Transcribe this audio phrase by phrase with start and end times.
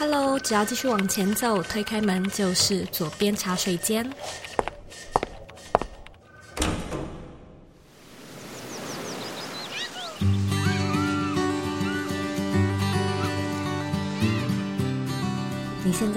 [0.00, 4.10] Hello，只要继续往前走，推开门就是左边茶水间。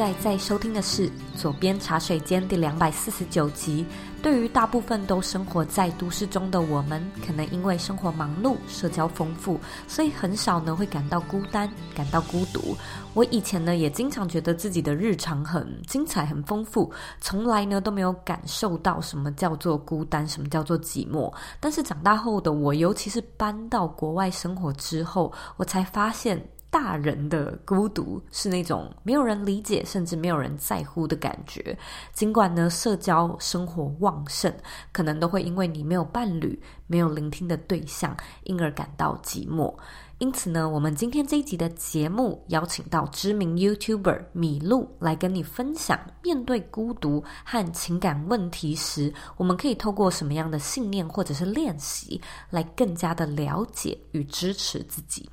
[0.03, 1.07] 在在收听的是
[1.37, 3.85] 《左边茶水间》第两百四十九集。
[4.21, 9.57] 对于大部分都生活在都市中的我们，可能因为生活忙碌、社交丰富，
[9.87, 12.75] 所以很少呢会感到孤单、感到孤独。
[13.13, 16.91] 我以前呢也经常觉得自己的日常很精彩、很丰富，
[17.21, 21.33] 从来呢都没有感受到什么叫做孤单、什么叫做寂寞。
[21.61, 26.45] 但是长大后的我，尤其是搬到国外生活之后，我才发现。
[26.73, 31.77] 大人的孤独是那种没有人理解，甚至没有人在乎的感觉。
[32.13, 34.51] 尽管呢，社交生活旺盛，
[34.91, 39.71] 可能都会因为你没有伴侣、没有聆听的对象，因而感到寂寞。
[40.17, 55.29] 因此呢，我们今天这一集的节目邀请到知名 YouTuber 米露来跟你分享，面对孤独和情感问题时，我们可以透过什么样的信念或者是练习，来更加的了解与支持自己。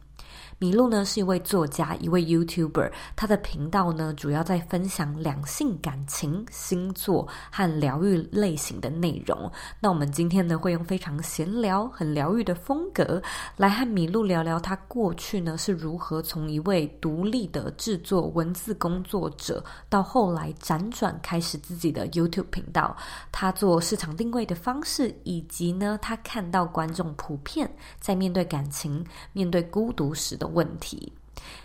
[0.62, 2.92] 米露呢是一位作家，一位 YouTuber。
[3.16, 9.50] 他的频道呢主要在分享两性、感情、星座和疗愈类型的内容。
[9.80, 13.22] 那我们今天呢会用非常闲聊、很疗愈的风格
[13.56, 22.94] 来和米露聊聊他过去呢是如何从一位独立的制作文字工作者，到后来辗转开始自己的 YouTube 频道。
[23.32, 27.66] 他做市场定位的方式，以及呢他看到观众普遍
[27.98, 31.12] 在面对感情、面对孤独时的问题，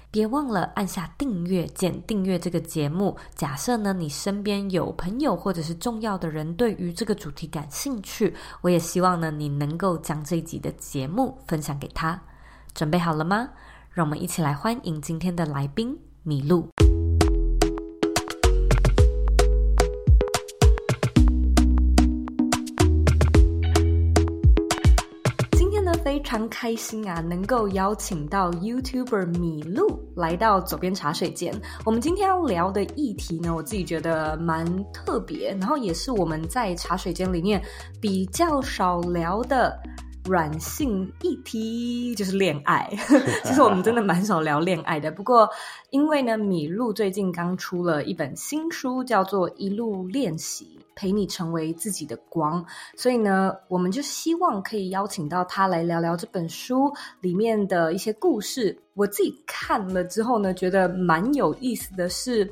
[0.09, 3.17] 别忘了按下订阅键，订阅这个节目。
[3.36, 12.22] 假设呢，你身边有朋友或者是重要的人对于这个主题感兴趣，我也希望呢，你能够将这一集的节目分享给他。
[12.73, 13.50] 准备好了吗？
[13.91, 16.94] 让我们一起来欢迎今天的来宾米露。
[26.15, 31.53] 非常开心啊，能够邀请到 YouTuber 米露来到左边茶水间。
[31.83, 37.61] 我们今天要聊的议题呢，我自己觉得蛮特别，然后也是我们在茶水间里面
[37.99, 39.77] 比较少聊的
[40.23, 42.89] 软性议题，就是恋爱。
[43.43, 45.11] 其实我们真的蛮少聊恋爱的。
[45.11, 45.49] 不过
[45.89, 50.75] 因为呢，米露最近刚出了一本新书，叫做《一路练习》。
[50.95, 58.75] 陪你成为自己的光，所以呢，我们就希望可以邀请到他来聊聊这本书里面的一些故事。
[58.94, 62.50] 我自己看了之后呢，觉得蛮有意思的是，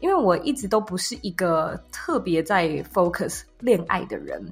[0.00, 4.42] 因为我一直都不是一个特别在 focus 恋爱的人，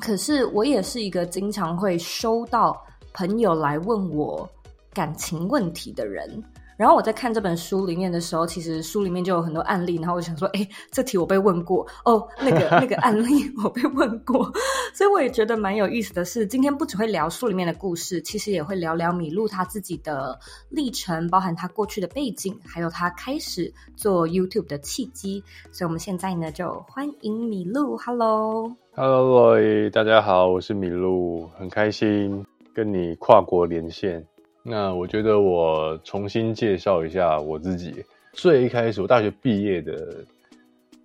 [0.00, 2.80] 可是我也是一个经常会收到
[3.12, 4.48] 朋友来问我
[4.94, 6.42] 感情问题的人。
[6.82, 14.50] 然后我在看这本书里面的时候，其实书里面就有很多案例，然后我想说，哎，这题我被问过哦，那个那个案例我被问过，
[14.92, 20.36] 所以我也觉得蛮有意思的是，今天不只会聊书里面的故事，其实也会聊聊米露他自己的
[20.70, 25.40] 历程，包含他过去的背景，还有他开始做 YouTube 的契机。
[25.70, 29.56] 所以我们现在呢，就欢迎米露，Hello，Hello，
[29.90, 32.44] 大家好，我是米露，很开心
[32.74, 34.26] 跟你跨国连线。
[34.62, 38.04] 那我觉得我重新介绍一下我自己。
[38.32, 40.24] 最一开始，我大学毕业的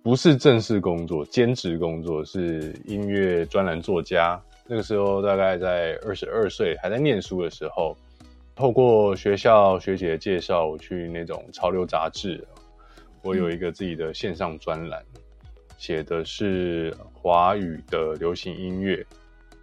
[0.02, 4.40] 不是正式工作，兼职工作是音乐专栏作家。
[4.66, 7.96] 那个时候大概在二十二岁，还在念书的时候，
[8.54, 12.46] 透过学校学姐介绍，我去那种潮流杂志。
[13.22, 15.02] 我有一个自己的线上专栏，
[15.76, 19.04] 写的是华语的流行音乐。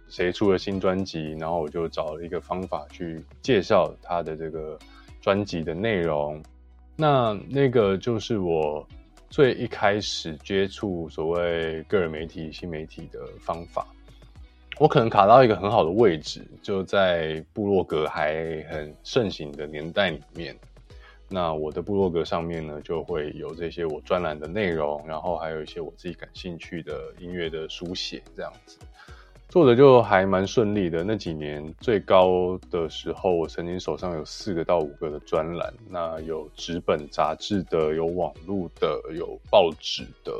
[0.08, 4.78] 谁出了新专辑，然后我就找了一个方法去介绍他的这个
[5.20, 6.42] 专辑的内容。
[6.96, 8.86] 那那个就是我
[9.28, 13.86] 最一开始接触所谓个人媒体、新媒体的方法。
[14.78, 20.54] 我可能卡到一个很好的位置，就在部落格还很盛行的年代里面。
[21.28, 28.78] 那我的部落格上面呢，就会有这些我专栏的内容，然后还有一些我自己感兴趣的音乐的书写，这样子。
[29.48, 31.04] 做的就还蛮顺利的。
[31.04, 40.32] 那几年最高的时候，我曾经手上有四个到五个的专栏，那有纸本杂志的，有网络的，有报纸的，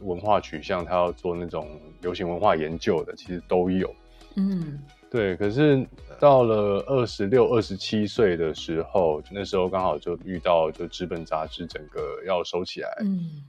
[0.00, 3.92] 文化取向，他要做那种流行文化研究的，其实都有。
[4.36, 4.78] 嗯，
[5.10, 5.34] 对。
[5.36, 5.84] 可是
[6.20, 13.42] 到了二十六、二十七岁的时候，那时候刚好就遇到就纸本杂志整个要收起来，嗯，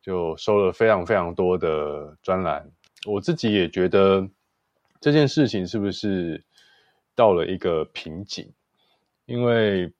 [0.00, 2.64] 就收了非常非常多的专栏。
[3.06, 4.28] 我自己也觉得
[5.00, 6.44] 这件事情是不是
[7.14, 8.52] 到了一个瓶颈？
[9.26, 9.92] 因为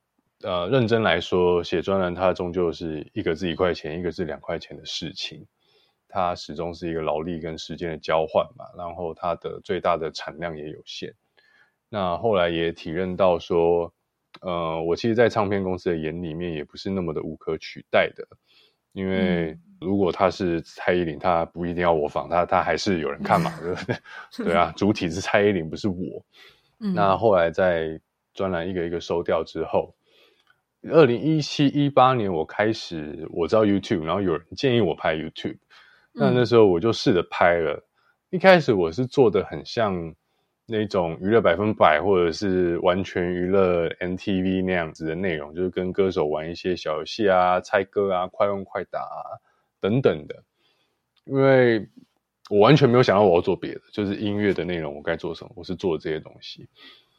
[0.43, 5.47] 呃，认真来说，写专栏它终究是一个字一块钱，一个是两块钱的事情，
[6.09, 8.65] 它始终是一个劳力跟时间的交换嘛。
[8.77, 11.15] 然后它的最大的产量也有限。
[11.89, 13.93] 那后来也体认到说，
[14.41, 18.27] 呃，我其实，在唱片公司的眼里面，也不是那么的无可取代的。
[18.93, 23.97] 因为如果他是蔡依林，他不一定要我仿他，他还是有人看嘛，对 不对？
[24.47, 25.97] 对啊，主体是蔡依林，不是我。
[26.81, 28.01] 嗯、那后来在
[28.35, 29.95] 专栏一个一个收掉之后，
[30.93, 35.59] 二零一七一八年我开始我知道 YouTube，然后有人建议我拍 YouTube，
[36.13, 37.85] 那那时候我就试着拍了。
[38.31, 40.15] 一开始我是做的很像
[40.67, 49.35] 那种娱乐百分百或者是完全娱乐 MTV 那样子的内容，就是跟歌手玩一些小游戏啊、猜歌啊、快问快答啊
[49.81, 50.45] 等等的。
[51.25, 51.89] 因为
[52.51, 56.69] 我完全没有想到我要做别的，就是音乐的内容我该做什么，我是做这些东西。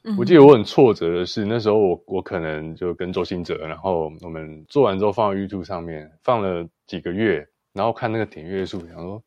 [0.04, 9.22] 嗯、我记得我很挫折的是，那时候我我可能就跟周兴哲，然后我们做完之后放到 YouTube 上面，放了几个月，然后看那个点阅数，想说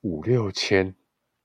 [0.00, 0.94] 五六千，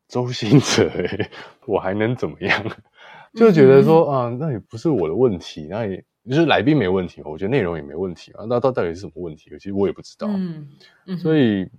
[0.08, 1.30] 周兴哲诶，
[1.68, 2.66] 我还能怎么样？
[3.36, 9.50] 就觉得说啊、那也不是我的问题，那也就是来宾没问题，我觉得内容也没问题啊，那到到底是什么问题？
[9.58, 10.68] 其实我也不知道，嗯
[11.06, 11.70] 嗯、所以。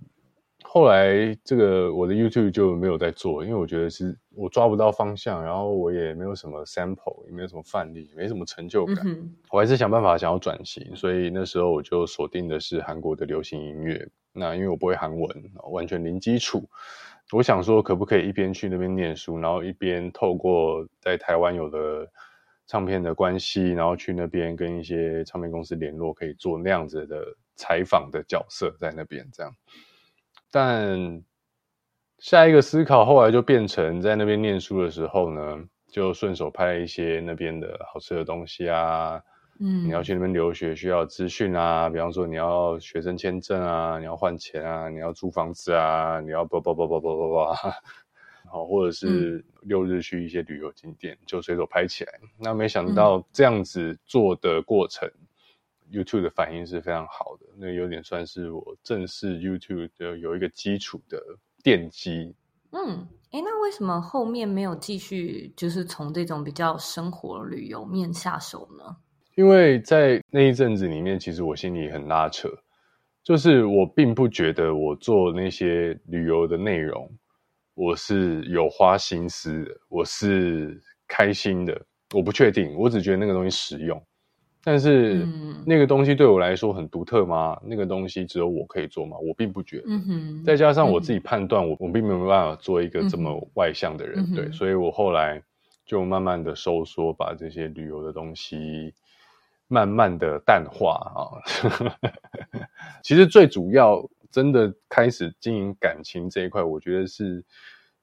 [0.61, 8.97] 后来这个我的 YouTube 就没有再做，因为我觉得是我抓不到方向，然后我也没有什么 sample，也没有什么范例，没什么成就感。
[9.07, 14.09] 嗯、我还是想办法想要转型，所以那时候我就锁定的是韩国的流行音乐。
[14.33, 15.27] 那因为我不会韩文，
[15.71, 16.69] 完全零基础，
[17.31, 22.07] 我想说可不可以一边去那边念书，然后一边透过在台湾有的
[22.69, 27.25] 唱片的关系，然后去那边跟一些唱片公司联络，可以做那样子的
[27.55, 29.51] 采访的角色在那边这样。
[30.51, 31.23] 但
[32.19, 35.57] 下一个思考后来就变成在那边念书的时候呢，
[35.87, 39.19] 就顺手拍一些那边的好吃的东西啊。
[39.61, 47.73] 嗯，你要去那边留学需要资讯啊，比方说你要学生签证啊，你要换钱啊，你要租房子啊，你要叭叭叭叭叭叭叭，
[48.49, 52.19] 好，或者是六日去一些旅游景点，就随手拍起来。
[52.37, 55.09] 那没想到这样子做的过程。
[55.91, 61.19] YouTube 的反应是非常好的，那有点算是我正式 YouTube 的有一个基础的
[61.63, 62.35] 奠基。
[62.71, 68.95] 嗯，诶，那为什么后面没有继续，就是从这种比较生活旅游面下手呢？
[69.33, 72.47] 因为在那一阵子里面，其实我心里很拉扯，
[73.23, 77.09] 就是我并不觉得我做那些旅游的内容，
[77.79, 80.77] 我是有花心思的，我是
[81.07, 81.81] 开心的，
[82.13, 84.03] 我不确定，我只觉得那个东西实用。
[84.61, 85.25] 但是
[85.65, 87.57] 那个东西对我来说很独特吗？
[87.63, 89.15] 嗯、那个东西只有我可以做吗？
[89.19, 89.83] 我并不觉得。
[89.87, 95.41] 嗯、哼再加上我自己判断，我、嗯、我并没有办法做一个这么外向的人，嗯、对，所以我后来
[95.85, 98.93] 就慢慢的收缩，把这些旅游的东西
[99.69, 101.31] 慢慢的淡化啊。
[103.01, 107.43] 其实最主要，真的开始经营感情这一块，我觉得是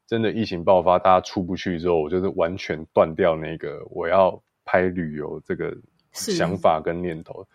[0.07, 5.77] 真的疫情爆发，大家出不去之后，我就是完全断掉那个我要拍旅游这个。
[6.19, 7.47] 想法跟念头，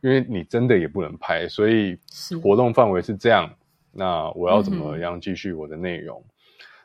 [0.00, 1.96] 因为你真的也不能拍，所以
[2.42, 3.48] 活动范围是这样。
[3.92, 6.20] 那我要怎么样继续我的内容？
[6.26, 6.34] 嗯、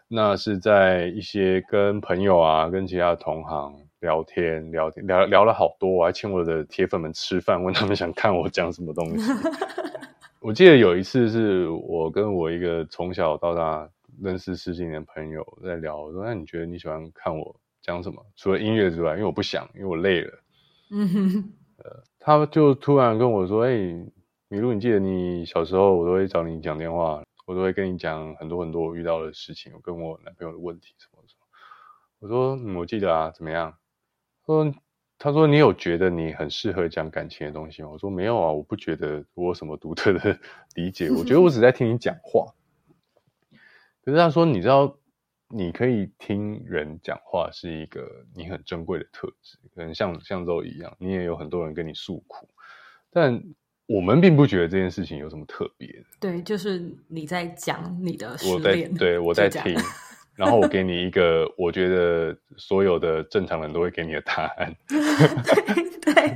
[0.09, 9.31] 那是在一些跟朋友啊、跟其他同行聊天、聊天聊聊了好多，我还请我的铁粉们吃饭，问他们想看我讲什么东西。
[10.43, 13.89] 我记得有一次是我跟我一个从小到大
[14.21, 18.21] 认识十几年的朋友在聊，我说：“那你觉得你喜欢看我讲什么？
[18.35, 20.37] 除了音乐之外，因为我不想，因为我累了。
[20.91, 24.11] ”嗯哼，呃，他就突然跟我说：“哎、欸，
[24.49, 31.47] 米露，你记得你小时候，我都会找你讲电话，我都会跟你讲很多很多我遇到的事情，我跟我男朋友的问题什么什么。”
[32.19, 33.73] 我说：“嗯，我记得啊，怎么样？”
[34.45, 34.73] 他说
[35.23, 40.37] ：“他说你有觉得你很适合讲感情的东西吗？”我说：“没有啊，我不觉得我有什么独特的
[40.75, 42.53] 理解，我觉得我只在听你讲话。”
[44.03, 44.97] 可是他说：“你知道？”
[45.55, 52.49] 你可以听人讲话是一个你很珍贵的特质，可能像像周一样，你也有很多人跟你诉苦，
[53.11, 53.39] 但
[53.85, 56.05] 我们并不觉得这件事情有什么特别的。
[56.19, 59.75] 对，就是你在讲你的失恋，我在对我在听，
[60.35, 64.75] 然后我给你一个我觉得所有的正常人都会给你的答案。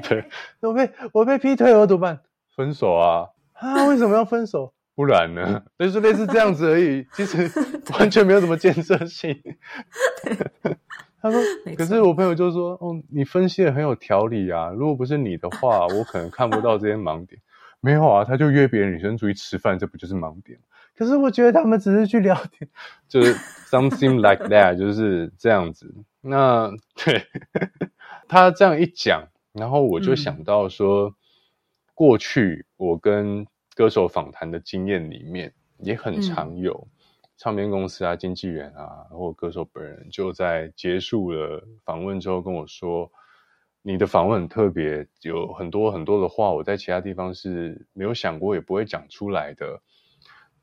[0.08, 0.26] 对
[0.62, 2.22] 我被我被劈腿了怎么办？
[2.56, 3.28] 分手啊！
[3.54, 4.74] 啊，为什么要分手？
[4.96, 5.64] 不然呢？
[5.78, 7.50] 就是类似这样子而已，其实
[8.00, 9.36] 完全没有什么建设性。
[11.22, 11.42] 他说
[11.76, 14.70] ：“可是我朋友就说，哦，你分析的很有条理啊。
[14.70, 17.42] 如果不是你的话，我可能看不到这些盲点。
[17.80, 20.60] 没有啊，他就约别的女生出去吃饭，这不就是盲点？
[20.98, 22.68] 可是我觉得他们只是去聊天，
[23.08, 23.36] 就是
[23.70, 25.94] something like that，就是这样子。
[26.22, 26.72] 那
[27.06, 27.24] 对
[28.28, 31.14] 他这样一讲，然后我就想到说，嗯、
[31.94, 36.88] 过去我跟歌手访谈的经验里面，也很常有
[37.38, 43.12] 唱片公司啊、经纪人啊，或歌手本人就在结束了访问之后跟我说
[43.84, 49.80] ：“你的访问很特别，有很多很多的话，我在其他地方是没有想过，也不会讲出来的。”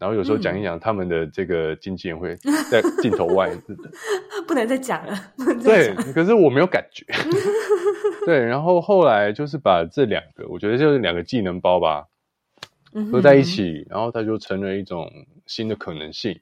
[0.04, 2.36] 然后有时候讲一讲，他们的这个经纪人会
[2.70, 3.50] 在镜头外，
[4.46, 5.18] 不能再讲了。
[5.62, 7.06] 对，可是我没有感觉。
[8.26, 12.06] 对，然后后来就是把这两个，我觉得就是两个技能包吧，
[13.10, 15.10] 合在一起，然后它就成了一种
[15.46, 16.38] 新的可能性。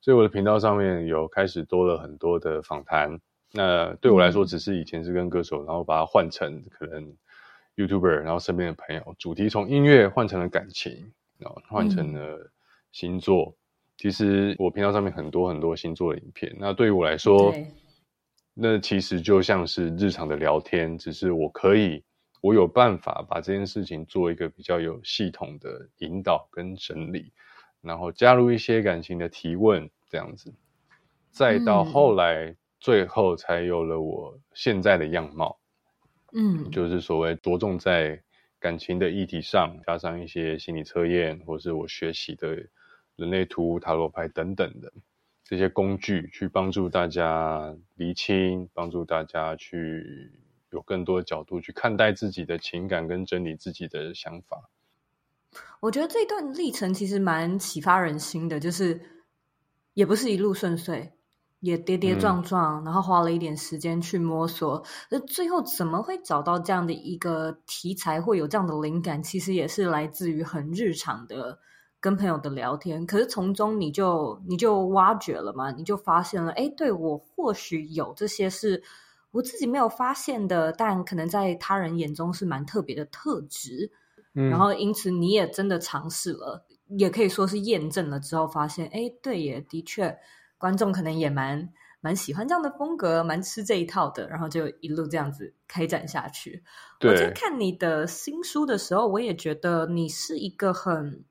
[0.00, 3.20] 所以我的频道上面有开始多了很多的访谈。
[3.52, 7.14] 那对我来说，只是以前是跟歌手，然后把它换成可能
[7.76, 12.50] YouTuber，然后身边的朋友，主题从音乐换成了感情，然后换成了。
[12.96, 13.54] 星座，
[13.98, 16.50] 其实我频道上面很多很多星座的影片。
[16.58, 17.54] 那对于我来说，
[18.54, 22.02] 那其实就像是日常的聊天，只是我可以，
[22.40, 27.30] 我有办法把这件事情做一个比较有系统的引导跟整理，
[27.82, 30.54] 然后加入一些感情的提问，这样子，
[31.30, 35.60] 再到后来，嗯、最后才有了我现在的样貌。
[36.32, 38.18] 嗯，就是所谓着重在
[38.58, 42.66] 感情的议题上，加上一些心理测验，或是我学习的。
[43.16, 44.92] 人类图、塔罗牌等等的
[45.42, 50.32] 这些工具，去帮助大家厘清，帮助大家去
[50.70, 54.68] 有更多的角度去看待自己的情感，跟整理自己的想法。
[55.80, 59.00] 我觉得这段历程其实蛮启发人心的，就是
[59.94, 61.12] 也不是一路顺遂，
[61.60, 64.84] 也跌跌撞撞，嗯、然后花了一点时间去摸索。
[65.10, 69.22] 那最后怎么会找到这样的一个题材，会有这样的灵感？
[69.22, 71.60] 其实也是来自于很日常的。
[72.06, 78.80] 跟朋友的聊天，可是从中你就你就挖掘了嘛，你就发现了，哎，对，我或许有这些是
[79.32, 83.90] 我自己没有发现的，但可能在他人眼中是蛮特别的特质。
[84.34, 90.16] 嗯，然后因此你也真的尝试了，也可以说是验证了之后，发现，哎，对，也的确，
[90.58, 91.68] 观众可能也蛮
[92.00, 96.62] 蛮喜欢这样的风格，蛮吃这一套的，然后就一路这样子开展下去。
[97.00, 101.24] 我在看你的新书的时候，我也觉得你是一个很。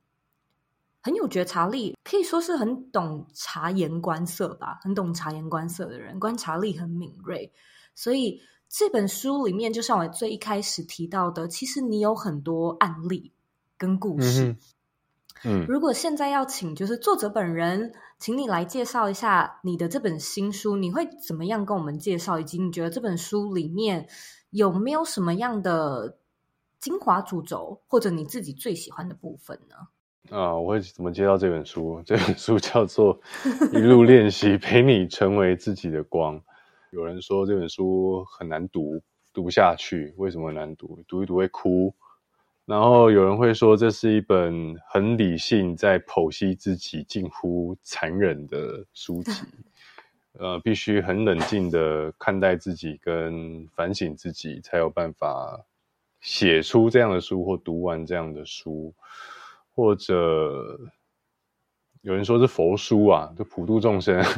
[1.05, 7.53] 很有觉察力，可以说是很懂察言观色吧，很懂察言观色的人，观察力很敏锐。
[7.93, 13.31] 所以这本书里面，就像我最一开始提到的，其实你有很多案例
[13.77, 14.57] 跟故事。
[15.43, 22.39] 嗯，嗯，如果现在要请就是作者本人，请你来介绍一下你的这本新书，你会怎么样跟我们介绍？
[22.39, 24.09] 以及你觉得这本书里面
[24.50, 26.17] 有没有什么样的
[26.79, 29.75] 精华主轴，或者你自己最喜欢的部分呢？
[30.32, 32.01] 啊，我会怎么接到这本书？
[32.05, 33.20] 这本书叫做
[33.77, 36.39] 《一路练习，陪你成为自己的光》。
[36.91, 39.00] 有人说这本书很难读，
[39.32, 40.13] 读不下去。
[40.17, 41.00] 为什么难读？
[41.08, 41.94] 读一读会哭。
[42.65, 49.32] 然后有人会说这是一本很理性，在剖析自己近乎残忍的书籍。
[50.39, 55.63] 呃，必须很冷静的看待自己跟反省自己，才有办法
[56.20, 58.91] 写出这样的书或读完这样的书。
[59.75, 60.79] 或者
[62.01, 64.24] 有人说是佛书啊，就普度众生。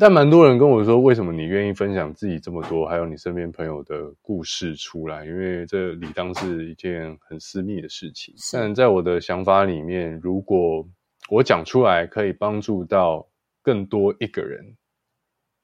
[0.00, 5.26] 但蛮多人跟我说，为什么你愿意分享自己这么多，还有你身边朋友的故事出来？
[5.26, 8.32] 因为这理当是一件很私密的事情。
[8.52, 10.88] 但在我的想法里面，如果
[11.28, 13.28] 我讲出来，可以帮助到
[13.60, 14.76] 更多一个人，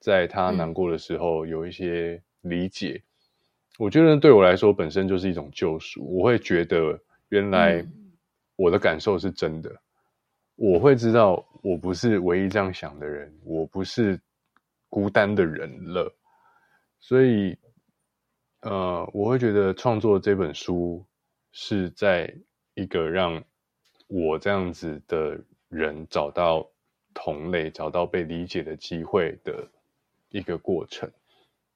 [0.01, 3.07] 在他难过的时候有一些理解，嗯、
[3.79, 6.05] 我觉得对我来说本身就是一种救赎。
[6.19, 7.01] 我会觉得。
[7.29, 7.85] 原来
[8.57, 9.75] 我的感受是真的，
[10.55, 14.21] 我会知道我不是唯一这样想的人，我不是
[14.89, 16.15] 孤单的人了。
[17.01, 17.57] 所以，
[18.61, 21.05] 呃，我会觉得创作这本书
[21.53, 22.35] 是在
[22.75, 23.43] 一个让
[24.07, 25.39] 我这样子的
[25.69, 26.71] 人找到
[27.13, 29.69] 同类、找到被理解的机会的
[30.29, 31.11] 一个过程。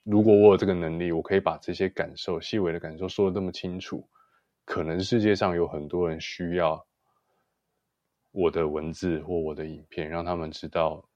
[0.05, 4.09] 如果我有这个能力，我可以把这些感受、细微的感受说的那么清楚。
[4.69, 6.87] 可能世界上有很多人需要
[8.33, 11.09] 我的文字或我的影片，让他们知道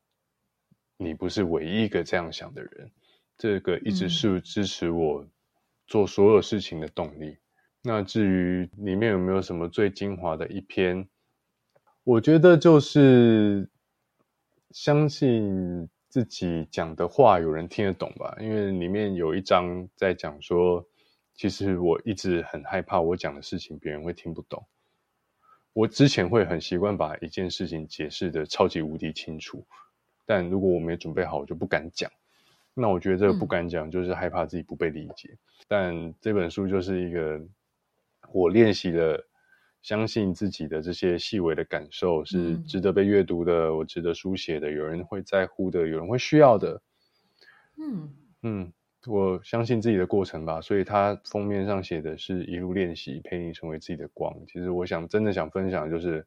[0.97, 2.91] 你不是唯一一个这样想的人。
[3.37, 5.27] 这个一直是支持我
[5.87, 7.27] 做所有事情的动力。
[7.27, 7.39] 嗯、
[7.83, 11.07] 那至于里面有没有什么最精华的一篇，
[12.05, 13.69] 我觉得就是
[14.71, 20.89] 相信自己讲的话有人听得懂吧，因为里面有一章在讲说。
[21.35, 24.65] 其实我一直很害怕，我讲的事情别人会听不懂。
[25.73, 29.65] 我之前会很习惯把一件事情解释的超级无敌清楚，
[30.27, 32.11] 但如果我没准备好，我就不敢讲。
[32.75, 35.31] 那我觉得这个不敢讲，就是害怕自己不被理解。
[35.33, 37.41] 嗯、但这本书就是一个
[38.33, 39.27] 我练习了，
[39.83, 46.81] 相信自己的这些细微的感受是值得被阅读的，嗯、我值得书写的，有人会在乎的，有人会需要的。
[47.79, 48.73] 嗯嗯，
[49.07, 50.61] 我相信自己的过程吧。
[50.61, 54.35] 所以它封面上写的是一路练习，陪你成为自己的光。
[54.47, 56.27] 其实我想真的想分享，就是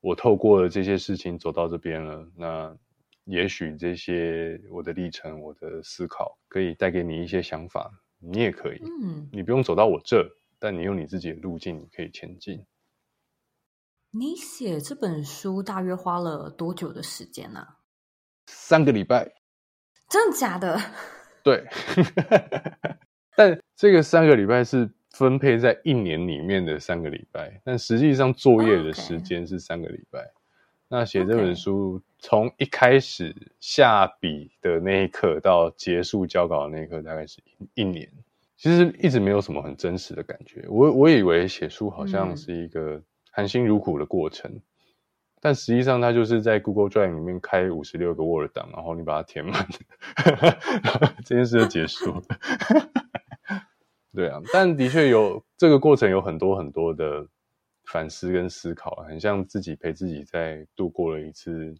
[0.00, 2.26] 我透过了这些事情走到这边了。
[2.36, 2.76] 那
[3.24, 7.90] 也许这些我的历程，我的思考，可以带给你一些想法。
[8.18, 10.26] 你也可以，嗯，你不用走到我这。
[10.58, 12.66] 但你用你自己的路径，你可以前进。
[14.10, 17.66] 你写这本书大约花了多久的时间呢？
[18.46, 19.32] 三个礼拜。
[20.06, 20.78] 真的假的？
[21.42, 21.64] 对。
[23.36, 30.20] 但这个三个礼拜是分配在一年里面的三个礼拜，但实际上作业的时间是三个礼拜。
[30.20, 30.30] Okay.
[30.88, 37.40] 那写这本书从一开始下笔的那一刻到结束交稿的那一刻，大概是
[37.74, 38.10] 一年。
[38.56, 44.62] 其实一直没有什么很真实的感觉，我我以为写书好像是一个含辛茹苦的过程，嗯、
[45.40, 49.66] 但实际上它就是在 Google Drive 里面开五十六个 Word 档，然后你把它填满，
[51.24, 52.22] 这件事就结束了。
[54.14, 57.26] 对啊，但的确有这个过程，有很多很多的
[57.84, 61.74] 反思跟思考，很像自己陪自己在度过了一次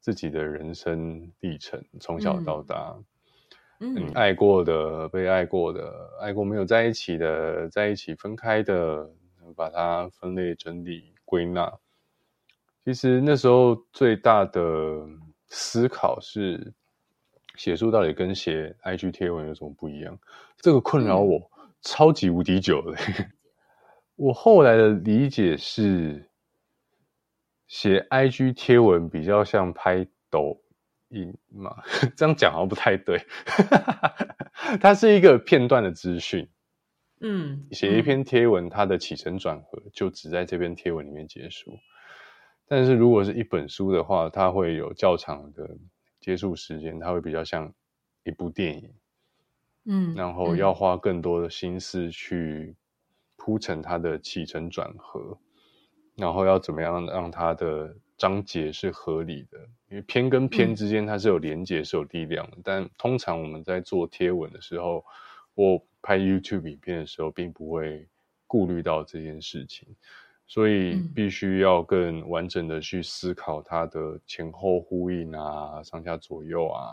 [0.00, 2.96] 自己的人生历程，从小到大。
[2.96, 9.08] 嗯嗯，爱过的、被爱过的、爱过没有在一起的、在一起分开的，
[9.56, 11.72] 把它分类、整理、归纳。
[12.84, 15.06] 其实那时候最大的
[15.48, 16.72] 思考是，
[17.56, 20.18] 写书到底跟写 IG 贴文有什么不一样？
[20.58, 21.40] 这个困扰我
[21.82, 22.96] 超级无敌久了。
[24.16, 26.28] 我后来的理解是，
[27.66, 30.62] 写 IG 贴文比较像拍抖。
[31.12, 31.82] 音嘛，
[32.16, 33.20] 这样讲好像不太对。
[34.80, 36.48] 它是一个片段的资讯，
[37.20, 41.76] 嗯，写一篇贴文，它的起承转合就只在这篇贴文里面结束。
[42.70, 45.76] 但是如果是一本书的话，它会有较长的
[46.20, 47.74] 接触时间，它会比较像
[48.22, 48.94] 一部电影，
[49.86, 52.76] 嗯，然后要花更多的心思去
[53.34, 55.36] 铺陈它的起承转合，
[56.14, 57.96] 然后要怎么样让它的。
[58.20, 62.58] 章节是合理的，因为篇跟篇之间它是有连结、嗯、是有力量的。
[62.62, 65.02] 但通常我们在做贴文的时候，
[65.56, 68.06] 或拍 YouTube 影片的时候，并不会
[68.46, 69.88] 顾虑到这件事情，
[70.50, 76.90] 所以必须要更完整的去思考它的前后呼应啊、上下左右啊。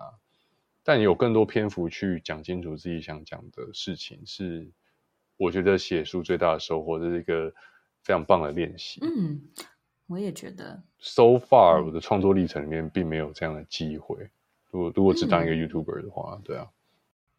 [0.84, 4.70] 但有更多篇幅去讲清楚自己想讲的事情，是
[5.38, 7.52] 我觉得写书最大的收获，这是一个
[8.04, 9.00] 非常棒的练习。
[9.02, 9.42] 嗯。
[10.06, 14.30] 我也觉得，so far 我的创作历程里面并没有这样的机会。
[14.70, 16.68] 如果如果只当一个 YouTuber 的话，嗯、对啊，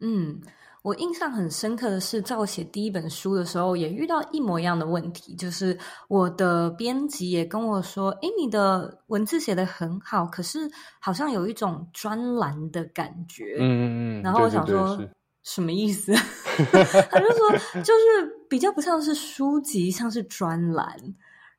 [0.00, 0.40] 嗯，
[0.82, 5.76] 我印象很深刻的是，在我写第一本书的时候，也遇到一模一样的问题，就是
[6.08, 14.22] 我的编辑也跟我说：“诶，你的文字写得很好，可是好像有一种专栏的感觉。”嗯嗯嗯。
[14.22, 15.10] 然后我想说，对对对，
[15.42, 16.12] 什么意思？
[17.10, 17.50] 他就说，
[17.82, 20.96] 就是比较不像是书籍，像是专栏。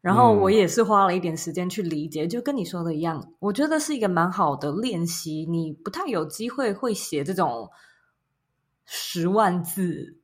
[0.01, 5.45] 然后我也是花了一点时间去理解，嗯、就跟你说的一样，我觉得是一个蛮好的练习。
[5.49, 7.69] 你不太有机会会写这种
[8.91, 10.17] 十万字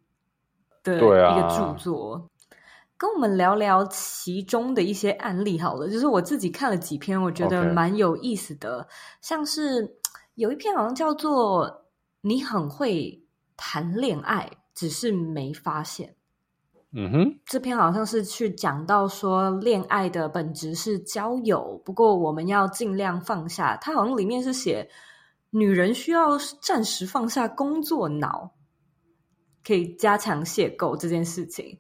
[0.84, 2.22] 的一个著作，啊、
[2.98, 5.88] 跟我们聊聊其中的一些案例好了。
[5.88, 8.88] 就是我自己看了几篇，我觉得蛮有意思的.
[9.22, 9.98] 像是
[10.34, 11.86] 有一篇好像叫做
[12.22, 13.24] “你很会
[13.56, 16.16] 谈恋爱，只是没发现”。
[16.98, 23.78] 嗯哼，这篇好像是去讲到说，恋爱的本质是交友，不过我们要尽量放下。
[23.78, 24.90] 它好像里面是写，
[25.56, 28.52] 女人需要暂时放下工作脑，
[29.64, 31.78] 可以加强邂逅这件事情。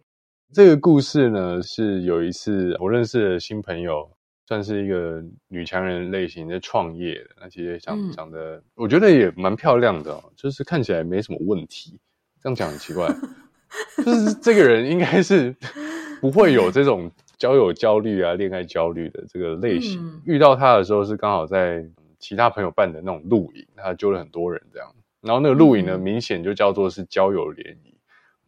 [0.53, 4.09] 这个故事呢，是有一次我认识的新朋友，
[4.47, 11.99] 算是一个女强人类型的创业的，那其实长长得，我觉得也蛮漂亮的，就是看起来没什么问题。
[12.41, 13.13] 这样讲很奇怪。
[13.97, 15.53] 就是这个人应该是
[16.21, 19.99] 不会有这种交友焦虑啊、恋爱焦虑的这个类型。
[20.01, 21.85] 嗯、遇到他的时候是刚好在
[22.25, 24.91] 其他朋友办的那种露营，他揪了很多人这样。
[25.21, 27.95] 然后那个露营呢，嗯、明显就叫做是交友联谊。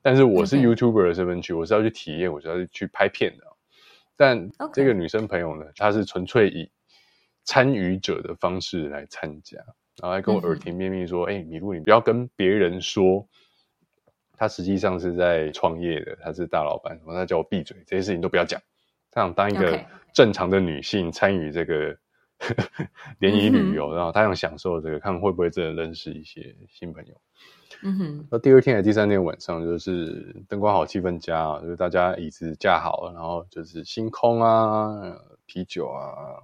[0.02, 3.44] 但是我是 YouTuber 的身份去，我是要去体验，我是要去拍片的。
[4.16, 6.72] 但这个女生朋友呢，她是纯粹以
[7.44, 9.60] 参与者的方式来参加，
[10.02, 13.28] 然后还跟我耳提面命说：“哎、嗯欸，米露，你不要跟别人说。”
[14.40, 18.62] 她实际上是在创业的，她是大老板，然后他叫我闭嘴，这些事情都不要讲。
[19.12, 21.98] 她想当一个正常的女性参与这个
[23.20, 27.14] 联谊旅游，然后他想享受这个，看会不会真的认识一些新朋友。
[27.84, 36.42] 嗯哼，那第二天还是第三天晚上，就是灯光好，气氛佳啊，就是大家椅子架好了，然后就是星空啊，啤酒啊，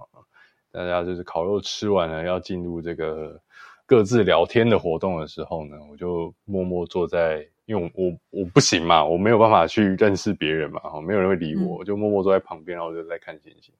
[0.70, 3.40] 大家就是烤肉吃完了，要进入这个
[3.86, 13.74] 各自聊天的活动的时候呢，我就默默坐在，因为我我我不行嘛，我没有办法去认识别人嘛，没有人会理我，嗯、我就默默坐在旁边，然后我就在看星星。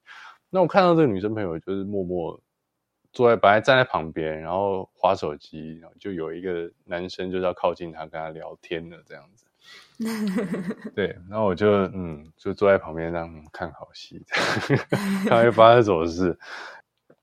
[0.54, 2.40] 那我看到这个女生朋友，就是默默。
[3.12, 9.46] 坐在本来站在旁边，然后划手机，然后就有一个男生就是要靠近她，跟她聊天的这样子。
[10.96, 14.24] 对，然后我就嗯，就坐在旁边这样看好戏，
[15.26, 16.36] 看会发生什么事。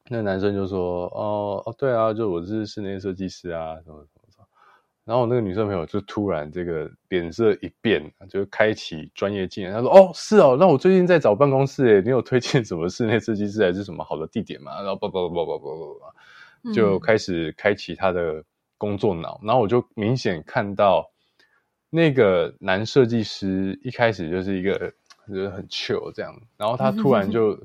[0.10, 4.06] 那男生就说：“哦哦，对啊，就我是室内设计师啊，什么。”
[5.04, 9.74] 然后我那个女生朋友就突然这个脸色一变，就开启专业技能。
[9.74, 15.66] 她说：“哦，是哦，那我最近在找办公室，诶，你有推荐什么室内设计师还是什么好的地点吗？”然后叭叭叭叭叭
[16.00, 18.44] 叭，就开始开启他的
[18.78, 19.42] 工作脑。
[19.44, 21.10] 然后我就明显看到
[21.90, 24.94] 那个男设计师一开始就是一个
[25.28, 27.60] 就是很 chill 这样，然后他突然 就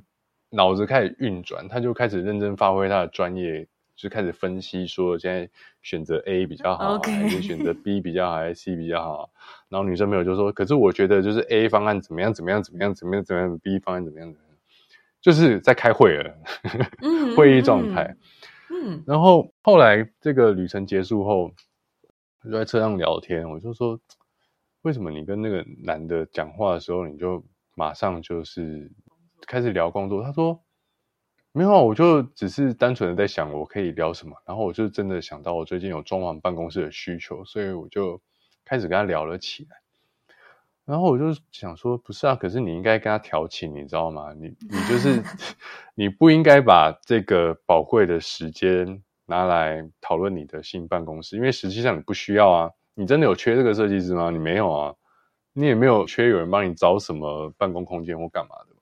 [0.48, 3.68] 脑子开始运转，他就开始认真发挥他的专业。
[3.96, 5.48] 就开始分析说，现在
[5.82, 9.30] 选择 A 比较好.还是选择 B 比较好，还是 C 比较好？
[9.70, 14.56] 然后女生朋友就说：“可是我觉得就是 A 方案怎么样，怎么样，怎么样，怎么样，怎么样？B 方案怎么样，怎么样？
[15.22, 16.34] 就是在开会了，
[17.36, 18.14] 会议状态。
[18.70, 21.50] 嗯，然后后来这个旅程结束后，
[22.44, 23.98] 就在车上聊天，我就说：
[24.82, 27.42] 为什么你跟那个男的讲话的时候，你就
[27.74, 28.92] 马上就是
[29.46, 30.22] 开始聊工作？
[30.22, 30.65] 他说。
[31.56, 38.20] 没有，我就只是单纯的在想我可以聊什么，然后我就真的想到我最近有装潢办公室的需求，所以我就
[38.62, 39.78] 开始跟他聊了起来。
[40.84, 44.34] 然后我就想说，不是啊，可是你应该跟他调情，你知道吗？
[44.34, 45.22] 你你就是
[45.96, 52.70] 你不应该把这个宝贵的时间拿来讨论你的新办公室，因为实际上你不需要啊。
[52.92, 54.28] 你真的有缺这个设计师吗？
[54.28, 54.94] 你没有啊，
[55.54, 58.75] 你也没有缺有人帮你找什么办公空间或干嘛的。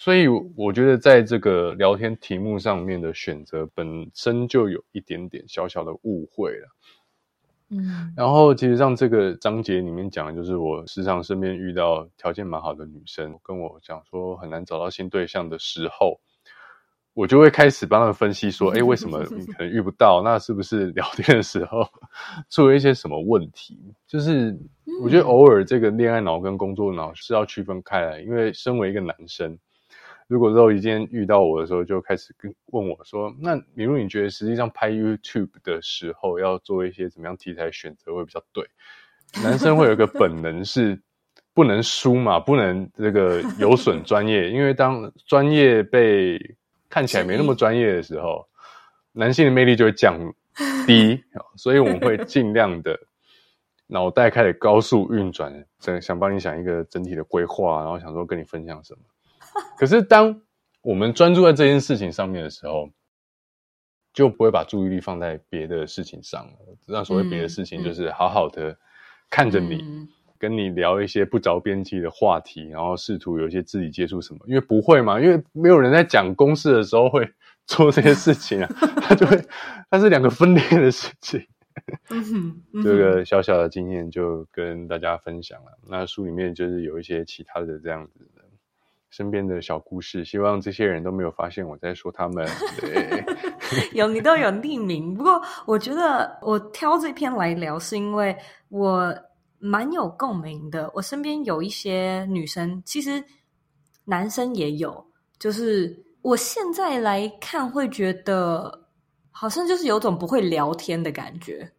[0.00, 6.68] 所以我觉得，在这个聊天题目上面的选择本身就有一点点小小的误会了。
[7.68, 16.18] 嗯，然后其实像这个章节里面讲的，就是我时常身边遇到条件蛮好的女生，跟我讲说很难找到新对象的时候，
[17.12, 20.22] 我就会开始帮他们分析说，哎，为什么你可能遇不到？
[20.22, 21.86] 那是不是聊天的时候
[22.48, 23.78] 出了一些什么问题？
[24.06, 24.58] 就是
[25.02, 29.58] 我觉得偶尔这个恋爱脑跟工作脑是要区分开来，因为身为一个男生。
[30.30, 38.64] 如果肉一天遇到我的时候，就开始跟问我说：“那比如你觉得实际上拍 YouTube 的时候，要做一些怎么样题材选择会比较对？”
[39.42, 40.96] 男生会有一个本能是
[41.52, 46.38] 不能输嘛，不能这个有损专业，因为当专业被
[46.88, 48.46] 看起来没那么专业的时候，
[49.10, 50.16] 男性的魅力就会降
[50.86, 51.20] 低。
[51.58, 52.96] 所以我们会尽量的
[53.88, 59.00] 脑袋开始高速运转，想想帮你想一个整体的规划，然后想说跟你分享什么。
[59.78, 60.40] 可是，当
[60.82, 62.90] 我们专注在这件事情上面的时候，
[64.12, 66.52] 就不会把注意力放在别的事情上了。
[66.86, 68.76] 那所谓别的事情，就是好好的
[69.28, 70.08] 看着你，嗯、
[70.38, 74.40] 跟你聊一些不着边际的话题，然后试图有一些肢体接触什么。
[74.46, 77.30] 因为不会嘛，因为没有人在讲公事的时候会
[77.66, 78.68] 做这些事情啊，
[79.02, 79.40] 他就会，
[79.90, 81.46] 它是两个分裂的事情。
[82.82, 85.78] 这个小小的经验就跟大家分享了。
[85.88, 88.39] 那书里面就是有一些其他的这样子的。
[89.10, 92.46] 身边的小故事，希望这些人都没有发现我在说他们。
[92.80, 93.24] 对，
[93.92, 98.36] 有你都有匿名，不过我觉得我挑这篇来聊，是因为
[98.68, 99.14] 我
[99.58, 100.90] 蛮有共鸣的。
[100.94, 103.22] 我身边有一些女生，其实
[104.04, 105.04] 男生也有，
[105.38, 108.86] 就是我现在来看会觉得，
[109.30, 111.72] 好像就是有种不会聊天的感觉。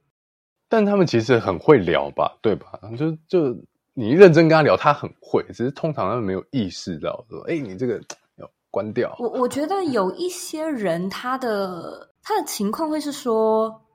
[0.67, 2.79] 但他们其实很会聊吧，对吧？
[2.97, 3.57] 就就。
[3.93, 8.01] 你一认真跟他聊，他很会，只是通常他们没有意识到说，哎，你这个
[8.39, 9.13] 要关掉。
[9.19, 13.85] 我我觉得有一些人，他的他的情况会是说，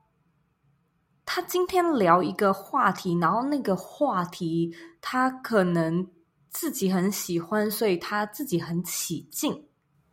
[1.25, 6.07] 他今天聊一个话题，然后那个话题他可能
[6.51, 9.65] 自己很喜欢，所以他自己很起劲，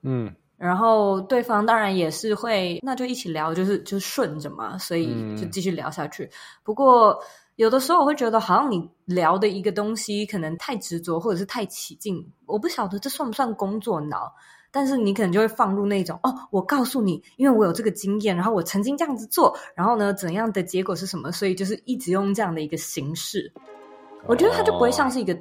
[0.02, 6.24] 嗯，然后对方当然也是会，那就一起聊，就是就顺着嘛，所以就继续聊下去。
[6.24, 6.30] 嗯、
[6.62, 7.22] 不过。
[7.56, 12.32] 有的时候我会觉得，好像你聊的一个东西可能太执着，或者是太起劲。
[12.46, 14.32] 我不晓得这算不算工作脑，
[14.72, 23.52] 但是你可能就会放入那种哦，我告诉你，因为我有这个经验，然后我曾经这样子做，然后呢，怎样的结果是什么，所以就是一直用这样的一个形式。
[24.26, 25.36] 我觉得它就不会像是一个，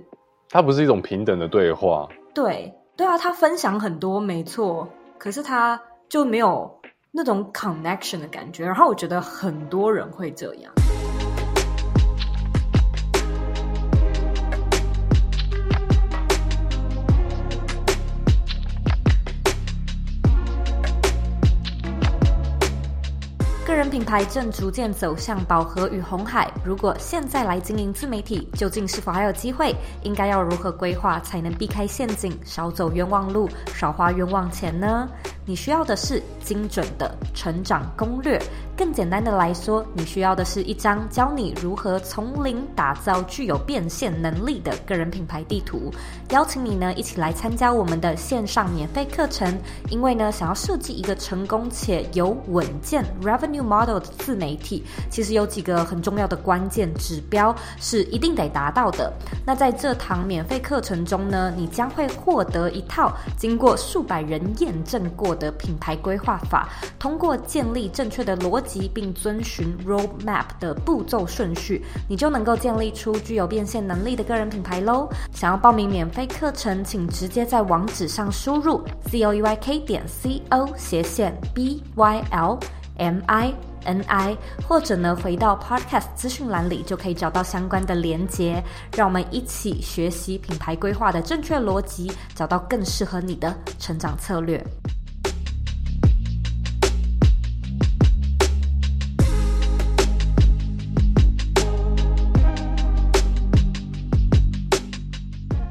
[0.50, 2.08] 它不是一种平等的对话。
[2.34, 5.82] 对对啊，他分享很多没错，可是他。
[6.10, 6.70] 就没有
[7.12, 8.64] 那种 connection 的感觉。
[8.64, 10.72] 然后我觉得很多人会这样。
[23.94, 26.52] 品牌正逐渐走向饱和与红海。
[26.66, 29.72] 如果现在来经营自媒体，究竟是否还有机会？
[30.02, 35.08] 应该要如何规划才能避开陷阱，少走冤枉路，少花冤枉钱呢？
[35.46, 38.42] 你需要的是精准的成长攻略。
[38.76, 45.92] 更简单的来说，你需要的是一张教你如何从零打造具有变现能力的个人品牌地图。
[46.32, 49.54] 邀请你呢一起来参加我们的线上免费课程。
[49.90, 59.14] 因为呢，想要设计一个成功且有稳健 revenue model 的自媒体，其实有几个很重要的关键指标是一定得达到的。
[59.46, 68.84] 那在这堂免费课程中呢，你将会获得一套经过数百人验证过的品牌规划法，通过建立正确的逻辑。
[68.94, 75.10] 并遵循 roadmap 的步骤顺序，你就能够建立出具有变现能力的个人品牌喽。
[75.32, 82.60] 想要报名免费课程，请直接在网址上输入 z o u y k 点 c o 斜线 b y l
[82.98, 83.54] m i
[83.86, 88.64] n i，或者呢回到 podcast 资讯栏里就可以找到相关的连接。
[88.96, 94.64] 让我们一起学习品牌规划的正确逻辑，找到更适合你的成长策略。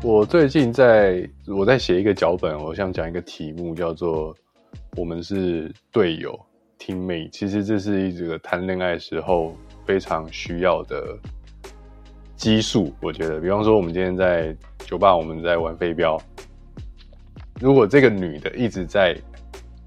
[0.05, 4.35] 我最近在我在写一个脚本，我想讲一个题目，叫做
[4.99, 6.37] “我们是队友
[6.77, 7.31] ”，teammate。
[7.31, 11.17] 其实这是一个谈恋爱时候非常需要的
[12.35, 12.93] 激素。
[13.01, 16.21] 我觉得，比方说我们今天在酒吧，我们在玩飞镖，
[17.61, 19.17] 如果这个女的一直在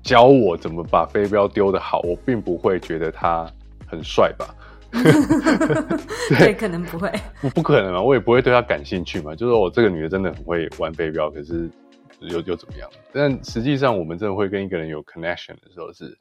[0.01, 3.45] 教我怎么把飞镖丢得好，我并不会觉得她
[3.85, 4.55] 很帅吧。
[6.29, 9.35] 对，对，可能不会，不不可能嘛，我也不会对她感兴趣嘛。
[9.35, 11.69] 就是说我这个女的真的很会玩飞镖，可是
[12.21, 12.89] 又又怎么样？
[13.11, 16.17] 但实际上，我们真的会跟一个人有 connection 的时候是，是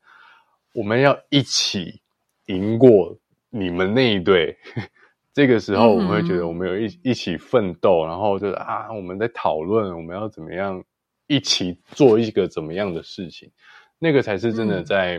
[0.74, 2.00] 我们要一起
[2.46, 3.16] 赢过
[3.50, 4.56] 你们那一队。
[5.32, 10.84] 这个时候，我们会觉得我们有一一起奋斗，然后就是啊，我们在讨论我们要怎么样
[11.26, 13.50] 一起做一个怎么样的事情，
[13.98, 15.18] 那个才是真的在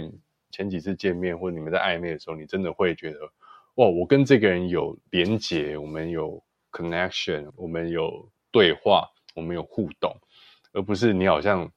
[0.52, 3.20] 前几次见面或者你们在暧昧的时候，你真的会觉得。
[3.76, 10.16] 哇，我跟这个人有连结，我们有 connection，我们有对话，我们有互动，
[10.72, 11.70] 而不是你好像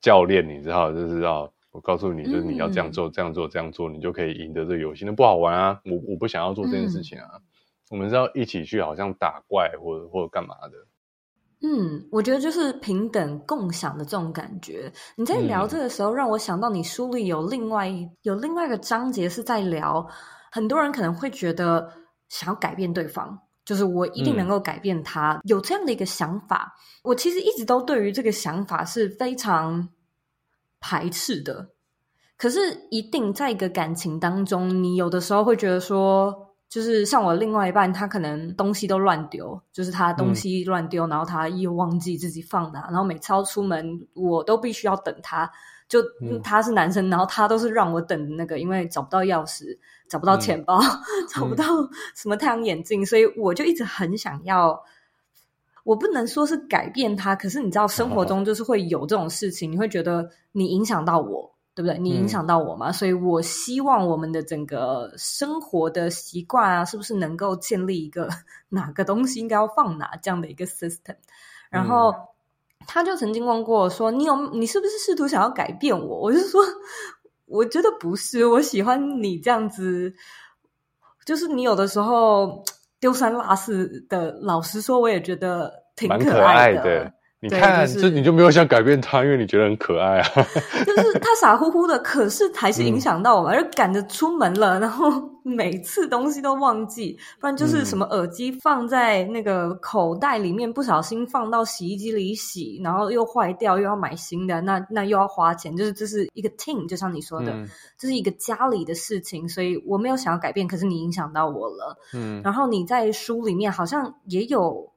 [0.00, 5.80] 教练，你知道，就是要我告诉你，就是你要这样做，嗯、这样做，这样做，你就可以赢得这个游戏，那不好玩啊！
[5.84, 7.30] 我我不想要做这件事情啊！
[7.34, 7.42] 嗯、
[7.90, 10.72] 我们是要一起去，好像打怪或者或者干嘛的。
[11.64, 14.92] 嗯，我觉得就是平等共享的这种感觉。
[15.14, 17.88] 你在聊这个时候，让我想到你书里有另外
[18.22, 20.08] 有另外一个章节是在聊。
[20.52, 21.90] 很多人可能会觉得
[22.28, 26.76] 想要改变对方，就是我一定能够改变他，嗯、有这样的一个想法。
[27.02, 29.88] 我其实一直都对于这个想法是非常
[30.78, 31.70] 排斥的。
[32.36, 45.50] 可是，一定在一个感情当中，你有的时候会觉得说，就是像我另外一半，他可能东西都乱丢，就是他东西乱丢，嗯、然后他又忘记自己放哪，然后每次要出门，我都必须要等他。
[45.92, 49.76] 就他是男生，嗯、然后他都是让我等那个，因为找不到钥匙，
[50.08, 50.88] 找不到钱包，嗯、
[51.28, 51.64] 找不到
[52.14, 54.82] 什么太阳眼镜，嗯、所以我就一直很想要。
[55.84, 61.98] 我不能说是改变他，可是你知道，生活中就是会有这种事情，哦、你会觉得你影响到我，对不对？
[61.98, 62.88] 你影响到我嘛？
[62.88, 68.30] 嗯、所以我希望我们的整个生活的习惯啊，是不是能够建立一个
[68.70, 71.16] 哪个东西应该要放哪这样的一个 system，
[71.68, 72.14] 然后。
[72.82, 76.60] 嗯他就曾经问过我说：“你有你是不是试图想要改变我？”我就说
[77.46, 80.12] ：“我觉得不是，我喜欢你这样子，
[81.24, 82.64] 就是你有的时候
[83.00, 84.32] 丢三落四的。
[84.42, 87.12] 老实说，我也觉得挺可爱的。
[87.42, 90.28] 你看，这、就是、你就没有想改变他，因为你觉得很可爱啊。
[90.86, 95.10] 就是他傻乎乎的，可是还是影响到我嘛，就赶着出门了，然后
[95.42, 111.98] 每次东西都忘记，不然就是什么耳机放在那个口袋里面，不小心放到洗衣机里洗，然后又坏掉，又要买新的，那那又要花钱，就是这是一个 team，就像你说的，嗯、这是一个家里的事情，所以我没有想要改变，可是你影响到我了。
[112.14, 114.92] 嗯，然后你在书里面好像也有。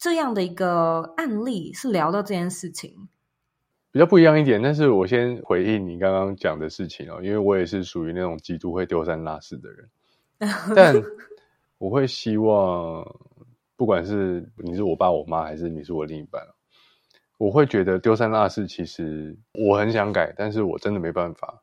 [0.00, 3.08] 这样的一个案例是聊到这件事情，
[3.92, 4.62] 比较不一样一点。
[4.62, 9.90] 但是我先回应你刚刚讲的事情哦，因为我也是属于那种极度会丢三落四的人。
[10.74, 10.96] 但
[11.76, 13.04] 我会希望，
[13.76, 16.42] 不管是你是我爸我妈，还是你是我另一半，
[17.36, 21.62] 我会觉得丢三落四，其实我很想改，但是我真的没办法。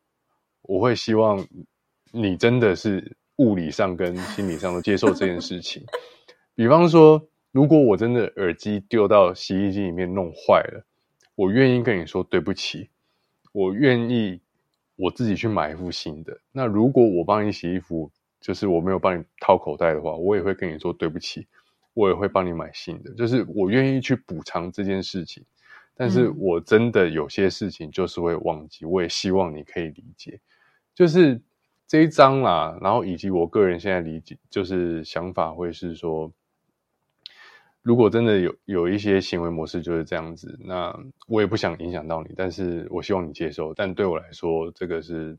[0.61, 1.47] 我会希望
[2.11, 5.83] 你真的是物理上跟心理上都接受这件事情。
[6.53, 10.85] 比方说，如果我真的耳机丢到洗衣机里面弄坏了，
[11.33, 12.87] 我愿意跟你说对不起，
[13.51, 14.39] 我愿意
[14.95, 16.39] 我自己去买一副新的。
[16.51, 21.47] 那如果我帮你洗衣服，就是我没有帮你掏口袋的话，我也会跟你说对不起，
[21.95, 23.11] 我也会帮你买新的。
[23.15, 25.43] 就是我愿意去补偿这件事情。
[25.95, 30.39] 但是我真的有些事情就是会忘记，我也希望你可以理解，
[30.93, 31.41] 就是
[31.87, 36.31] 这一章啦，然后以及我个人现在理解，就是想法会是说，
[37.87, 40.93] 如果真的有有一些行为模式就是这样子，那
[41.29, 43.73] 我也不想影响到你，但是我希望你接受。
[43.73, 45.37] 但对我来说，这个是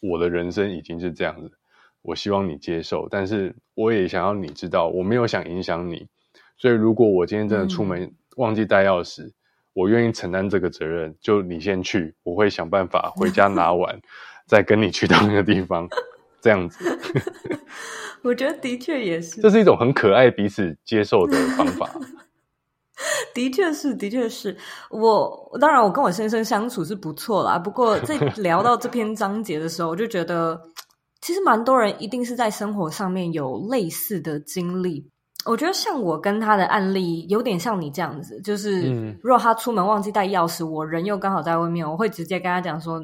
[0.00, 1.50] 我的人生已经是这样子，
[2.02, 6.06] 我希望你接受，但是我也想要你知道，我没有想影响你。
[6.58, 9.32] 所以如果我今天真的出门忘记带钥匙，嗯
[9.72, 13.98] 我愿意承担这个责任，就你先去，我会想办法回家拿 完，
[14.46, 15.88] 再跟你去到那个地方，
[16.42, 16.84] 这样子。
[18.22, 21.90] 我觉得的确也是，这是一种很可爱、彼此接受的方法。
[23.34, 24.56] 的确是，的确是
[24.90, 25.58] 我。
[25.60, 27.58] 当然，我跟我先生相处是不错啦。
[27.58, 30.60] 不过，在 聊到这篇章节的时候，我就觉得，
[31.20, 35.10] 其实蛮多人一定是在生活上面有类似的经历。
[35.44, 43.02] 我觉得像我跟他的案例有点像你这样子，就是如果他出门忘记带钥匙，我人又刚好在外面，我会直接跟他讲说，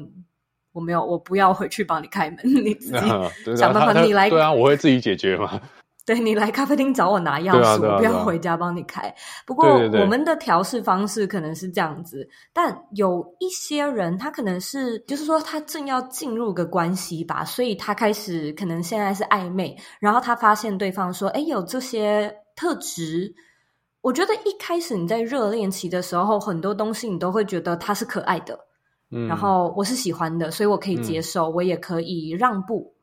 [0.79, 4.29] 我没有，我不要回去帮你开门， 你自己想办法，你来。
[4.29, 5.59] 对啊，我会自己解决嘛。
[6.05, 9.13] 对，你来咖啡厅找我拿钥匙，我不要回家帮你开。
[9.45, 9.67] 不过
[10.01, 23.31] 我们的调试方式可能是这样子，但有一些人他可能是，就是说他正要进入个关系吧，所以他开始可能现在是暧昧，然后他发现对方说，哎，有这些特质。
[24.01, 28.57] 我觉得一开始你在热恋期的时候，很多东西你都会觉得他是可爱的，
[29.11, 32.93] 嗯，然后我是喜欢的，所以我可以接受，嗯，我也可以让步。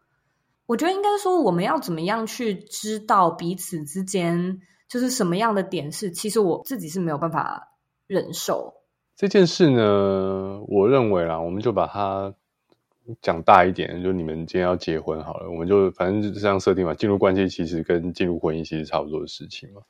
[0.66, 7.69] 我觉得应该说，我们要怎么样去知道彼此之间就是什么样的点是，其实我自己是没有办法
[8.07, 8.75] 忍受
[9.14, 10.61] 这件事呢。
[10.69, 12.35] 我认为啦，我们就把它
[13.23, 16.92] 讲大一点，就你们今天要结婚好了，我们就反正就这样设定嘛。
[16.95, 19.83] 进入关系其实跟进入婚姻其实差不多的事情嘛。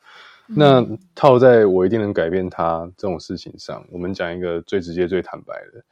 [0.49, 5.83] 嗯、那套在我一定能改变他这种事情上，我们讲一个最直接、最坦白的，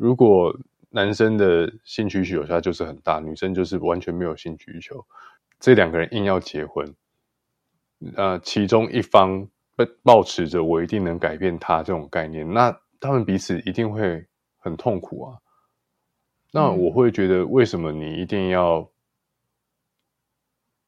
[0.00, 0.58] 如果。
[0.92, 5.06] 男生的性需求他就是很大，女生就是完全没有性需求。
[5.60, 6.96] 这两个人硬要结婚，
[8.16, 9.48] 呃，其中一方
[10.02, 14.26] 抱持着我一定能改变他这种概念，那他们彼此一定会
[14.58, 15.38] 很痛苦啊。
[16.50, 18.90] 那我会觉得，为什么你一定要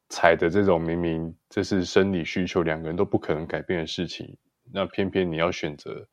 [0.09, 4.35] 踩的这种明明这是生理需求，两个人都不可能改变的事情，
[4.73, 6.09] 那偏偏你要选择？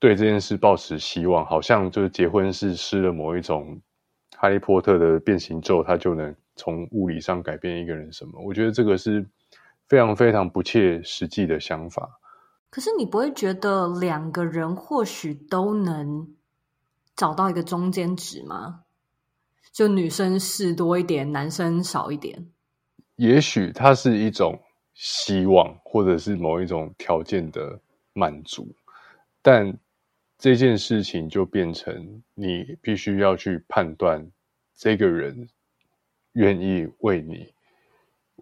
[0.00, 3.80] 对这件事抱持希望，好像就是结婚是施了某一种
[4.36, 8.40] 哈利波特的变形咒，他就能从物理上改变一个人什么？
[8.40, 9.26] 我觉得这个是
[9.88, 12.20] 非常非常不切实际的想法。
[12.70, 16.28] 可是你不会觉得两个人或许都能
[17.16, 18.84] 找到一个中间值吗？
[19.72, 22.46] 就女生事多一点，男生少一点。
[23.16, 24.60] 也许它是一种
[24.94, 27.80] 希望，或者是某一种条件的
[28.12, 28.68] 满足，
[29.42, 29.76] 但。
[30.38, 34.24] 这件事情就变成你必须要去判断，
[34.76, 35.48] 这个人
[36.34, 37.52] 愿意为你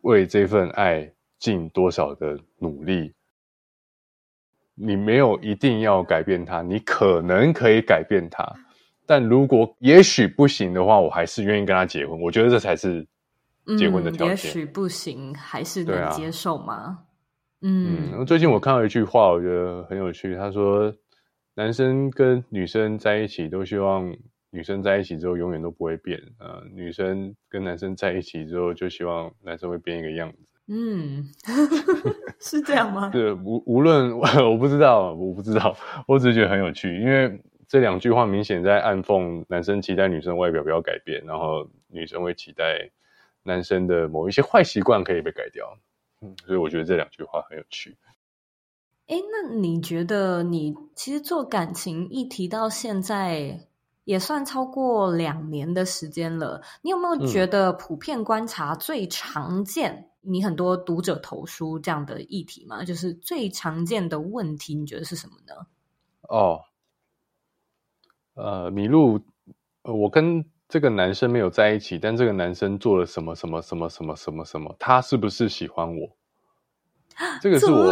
[0.02, 3.14] 为这份爱尽多少的努力。
[4.74, 8.44] 你没有一定要改变他，你可能可以改变他，
[9.06, 12.20] 但如果也许不行的话，我还是愿意跟他结婚。
[12.20, 13.06] 我觉得这才是
[13.78, 14.28] 结婚的条件。
[14.28, 16.74] 嗯，也许不行，还是能接受吗？
[16.74, 16.98] 啊、
[17.62, 20.37] 嗯，嗯，最近我看到一句话，我觉得很有趣。
[20.37, 20.94] 他说。
[21.57, 24.14] 男生跟女生在一起都希望
[24.51, 30.38] 女生在一起之后永远都不会变，呃，女生跟男生在一起之后就希望男生会变一个样子。
[30.69, 31.25] 嗯，
[32.38, 33.09] 是这样吗？
[33.12, 34.12] 对，无无论
[34.47, 35.75] 我不知道，我不知道，
[36.07, 42.91] 我只是觉得很有趣，因为这两句话明显在暗讽男生期待女生外表不要改变，然后女生会期待
[43.43, 45.78] 男生的某一些坏习惯可以被改掉。
[46.20, 47.97] 嗯，所以我觉得这两句话很有趣。
[49.07, 53.68] 哎，那你觉得你其实做感情议题到现在
[54.02, 56.61] 也算超过两年的时间了？
[56.82, 62.82] 你有没有觉得普遍观察最常见、嗯、你很多读者投书这样的议题嘛？
[62.84, 65.66] 就是最常见的问题，你觉得是什么呢？
[66.22, 66.62] 哦，
[68.34, 69.20] 呃，米露，
[69.82, 76.16] 我跟这个男生没有在一起，但这个男生做了什么什么什么什么什么什么，他是不是喜欢我？
[77.41, 77.91] 这个是我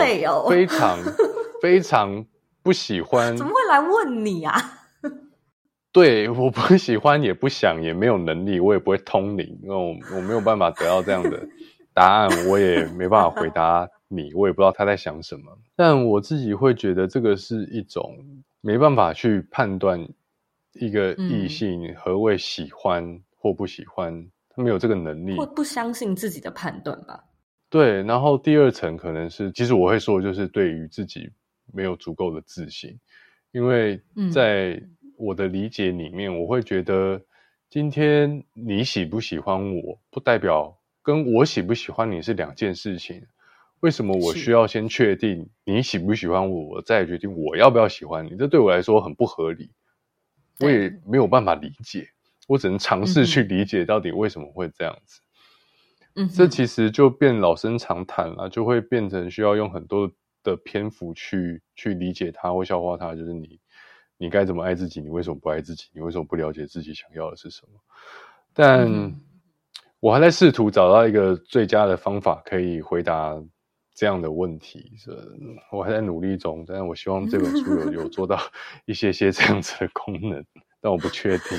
[0.49, 0.99] 非常
[1.63, 2.25] 非常
[2.63, 3.37] 不喜欢。
[3.37, 4.55] 怎么会来问你啊？
[5.93, 11.47] 对，我不喜欢，也不想，也没有能力，我也不会通灵，因为我我没有办法得到这样的
[11.93, 15.57] 答案，我也没办法回答你，我也不知道他在想什么。
[15.77, 18.13] 但我自己会觉得，这个是一种
[18.61, 20.05] 没办法去判断
[20.73, 27.23] 一个异性何谓喜欢或不喜欢，他没有这个能力，或不相信自己的判断吧。
[27.75, 31.29] 对，然后第二层可能是，其实我会说，就是对于自己
[31.73, 33.01] 没有足够的自信，
[33.51, 34.01] 因为
[34.33, 34.81] 在
[35.17, 37.21] 我的理解里面，我会觉得
[37.69, 43.27] 今天你喜不喜欢我，不代表跟我喜不喜欢你是两件事情。
[43.81, 48.37] 为什么我需要先确定你喜不喜欢我，我再决定我要不要喜欢你？
[48.37, 49.69] 这对我来说很不合理，
[50.61, 52.07] 我也没有办法理解，
[52.47, 55.23] 我只能尝试去理解到底为什么会这样子。
[56.17, 60.11] 嗯，这其实就变老生常谈了，就会变成需要用很多
[60.43, 63.15] 的篇幅去去理解它或消化它。
[63.15, 63.59] 就是你，
[64.17, 65.01] 你该怎么爱自己？
[65.01, 65.87] 你为什么不爱自己？
[65.93, 67.81] 你为什么不了解自己想要的是什么？
[68.53, 69.13] 但
[69.99, 73.35] 我还在试图找到一个最佳的方法，可以回答
[73.95, 74.93] 这样的问题。
[74.97, 75.11] 是
[75.73, 78.39] 我还在努力中，但是我希望这本书有有做到
[78.87, 80.45] 一些些这样子的功能，
[80.81, 81.59] 但我不确定。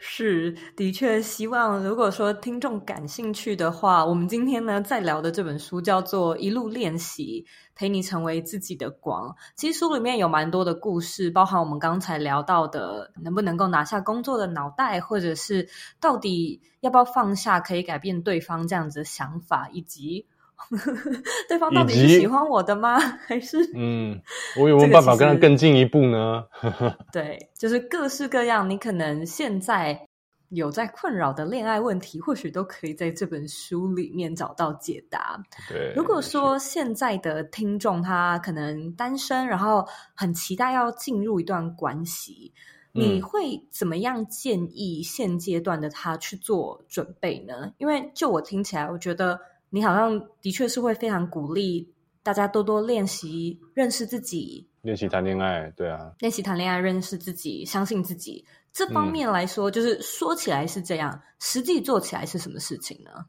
[0.00, 7.44] 是，的确，希望如果说听众感兴趣的话，我们今天呢在聊的这本书叫做《一路练习，
[7.74, 9.28] 陪你成为自己的光》。
[9.54, 15.68] 其实书里面有蛮多的故事，包含我们刚才聊到的能不能够拿下工作的脑袋，或者是
[16.00, 20.26] 到底要不要放下可以改变对方这样子的想法，以及。
[21.48, 22.98] 对方到底是喜欢我的吗？
[23.26, 24.20] 还是嗯，
[24.58, 26.44] 我有没有办法跟他更进一步呢？
[27.12, 30.08] 对，就是各式各样，你可能现在
[30.48, 35.40] 有在困扰的恋爱问题，或许都可以在这本书里面找到解答。
[35.68, 42.52] 对，如果说现在的听众他可能单身，然后很期待要进入一段关系，
[42.94, 47.72] 嗯，你会怎么样建议现阶段的他去做准备呢？
[47.78, 49.38] 因为就我听起来，我觉得。
[49.76, 58.46] 你好像的确是会非常鼓励大家多多练习认识自己，练习谈恋爱，对啊，练习谈恋爱，认识自己，相信自己。
[58.72, 63.26] 这方面来说，嗯，就是说起来是这样，实际做起来是什么事情呢？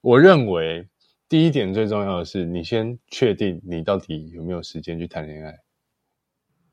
[0.00, 0.88] 我认为
[1.28, 5.52] 第一点最重要的是，你先确定你到底有没有时间去谈恋爱，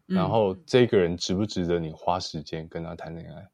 [0.08, 3.48] 嗯，然后这个人值不值得你花时间跟他谈恋爱？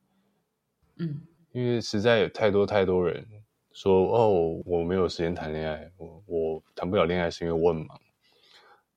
[0.99, 3.27] 嗯，因为实在有太多太多人。
[3.73, 7.99] 说哦，我没有时间谈恋爱，我我谈不了恋爱是因为我很忙。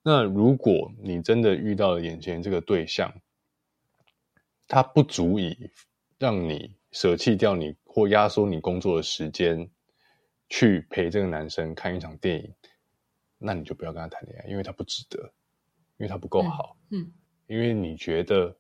[0.03, 3.13] 那如果你真的遇到了眼前这个对象，
[4.67, 5.71] 他不足以
[6.19, 9.71] 让你舍弃掉你或压缩你工作的时间，
[10.49, 12.55] 去陪这个男生看一场电影，
[13.39, 15.23] 那你就不要跟他谈恋爱，因为他不值得，
[15.99, 16.77] 因为他不够好。
[16.91, 17.13] 嗯，嗯，
[17.47, 18.57] 因为你觉得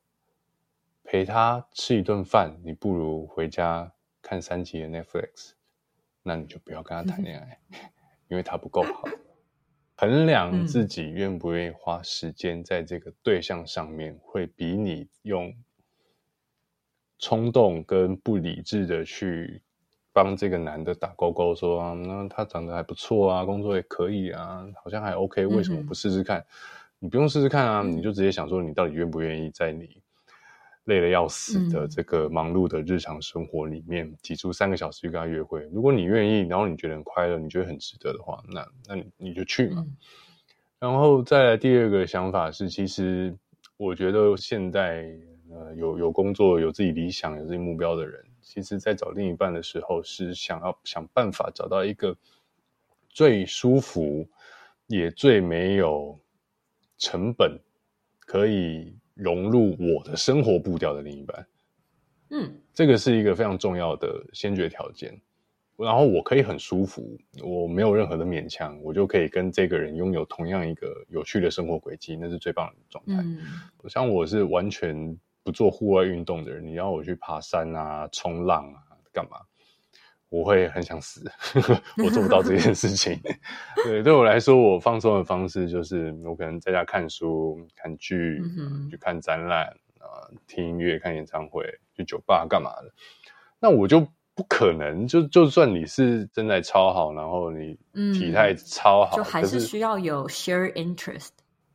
[1.02, 3.92] 陪他吃一顿饭，你不如回家
[4.22, 5.53] 看三集的 Netflix。
[6.26, 7.78] 那你就不要跟他谈恋爱，嗯，
[8.28, 9.04] 因为他不够好。
[9.96, 15.54] 衡量自己愿不愿意花时间在这个对象上面，会比你用
[17.18, 19.62] 冲动跟不理智的去
[20.12, 26.40] 帮这个男的打勾勾，说啊，那他长得还不错啊，工作也可以啊，好像还 OK，为什么不试试看？
[26.40, 26.46] 嗯，
[27.00, 30.02] 你不用试试看啊，你就直接想说，你到底愿不愿意在你。
[30.84, 35.62] 累得要死的这个忙碌的日常生活里面，挤出三个小时去跟他约会。
[35.72, 39.82] 如果你愿意，然后你觉得很快乐，你觉得很值得的话，那那你你就去嘛。
[39.86, 39.96] 嗯。
[40.78, 43.34] 然后再来第二个想法是，其实
[43.78, 45.10] 我觉得现在
[45.50, 52.14] 呃有有工作、有自己理想、有自己目标的人，其实在找另一半的时候，是想要想办法找到一个
[53.08, 54.28] 最舒服
[54.86, 56.20] 也最没有
[56.98, 57.58] 成本
[58.20, 58.94] 可以。
[59.14, 61.46] 融入我的生活步调的另一半，
[62.30, 65.20] 嗯，这个是一个非常重要的先决条件。
[65.76, 73.14] 然后我可以很舒服，我没有任何的勉强，我就可以跟这个人拥有同样一个有趣的生活轨迹，那是最棒的状态。
[73.24, 73.40] 嗯，
[73.88, 78.78] 像我是完全不做户外运动的人，你要我去爬山啊、冲浪啊，
[79.12, 79.38] 干嘛？
[80.34, 81.22] 我会很想死，
[82.02, 83.20] 我做不到这件事情。
[83.84, 89.66] 对，对我来说，我放松的方式就是我可能在家看书、看剧、嗯、去看展览
[90.00, 91.64] 啊、听音乐、看演唱会、
[91.94, 92.92] 去酒吧干嘛的。
[93.60, 94.00] 那我就
[94.34, 97.78] 不可能，就就算你是身材超好，然后你
[98.12, 101.28] 体态超好、嗯，就还是需要有 share interest。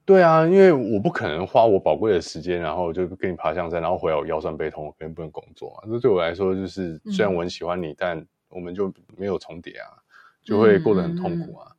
[0.06, 5.88] 对啊，因为我不可能花我宝贵的时间，然后就跟你爬象山，然后回来我腰酸背痛，我肯定不能工作嘛。
[5.90, 9.98] 这对我来说，就是虽然我很喜欢你，嗯、但我们就没有重叠啊，
[10.44, 11.68] 就会过得很痛苦啊。
[11.72, 11.76] 嗯、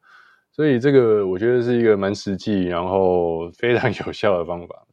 [0.51, 4.87] 所以这个我觉得是一个蛮实际，然后非常有效的方法。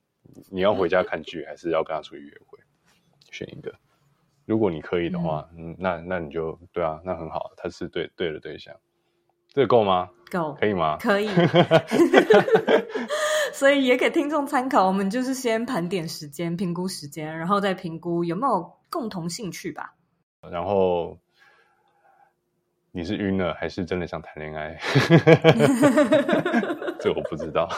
[0.51, 2.59] 你要回家看剧，还是要跟他出去约会？
[3.31, 3.73] 选一个。
[4.45, 8.75] 如果你可以的话，嗯，那那你就对啊，那很好，他是对对的对象。
[9.49, 10.09] 这个够吗？
[10.31, 10.97] 够，可以吗？
[10.97, 11.29] 可以。
[13.51, 19.95] 所以也给听众参考，我们就是先盘点时间，评估时间，然后再评估有没有共同兴趣吧。
[20.51, 21.17] 然后
[22.97, 24.75] 你是晕了，还是真的想谈恋爱？
[26.99, 27.69] 这我不知道。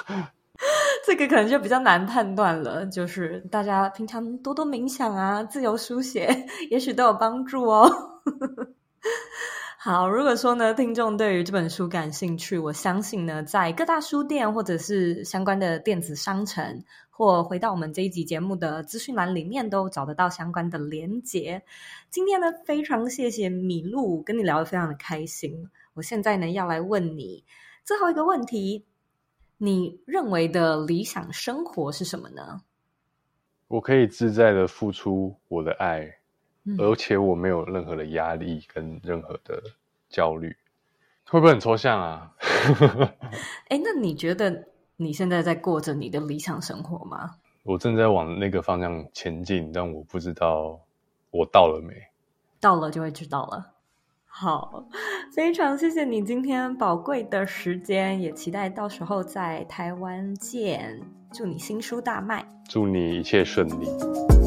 [1.06, 2.86] 这个可能就比较难判断了。
[2.86, 7.92] 就是大家平常多多冥想啊，自由书写，也许都有帮助哦。
[9.78, 16.86] 好，如果说呢，听众对于这本书感兴趣，我相信呢，在各大书店或者是相关的电子商城，
[17.20, 21.64] 或回到我们这一集节目的资讯栏里面，都找得到相关的连结。
[22.10, 25.70] 今天呢，非常谢谢米露，跟你聊得非常的开心。
[25.96, 27.44] 我现在呢，要来问你
[27.84, 28.86] 最后一个问题：
[29.58, 32.62] 你认为的理想生活是什么呢？
[33.68, 36.16] 我可以自在的付出我的爱。
[36.78, 39.62] 而且我没有任何的压力跟任何的
[40.08, 40.56] 焦虑，
[41.26, 42.34] 会不会很抽象啊？
[43.68, 44.68] 哎、欸，那你觉得
[45.02, 47.36] 你现在在过着你的理想生活吗？
[47.64, 50.78] 我正在往那个方向前进，但我不知道
[51.32, 51.94] 我到了没。
[52.60, 53.72] 到了就会知道了。
[54.26, 54.84] 好，
[55.34, 61.00] 非常谢谢你今天宝贵的时间，也期待到时候在台湾见。
[61.32, 64.39] 祝你新书大卖，祝你一切顺利。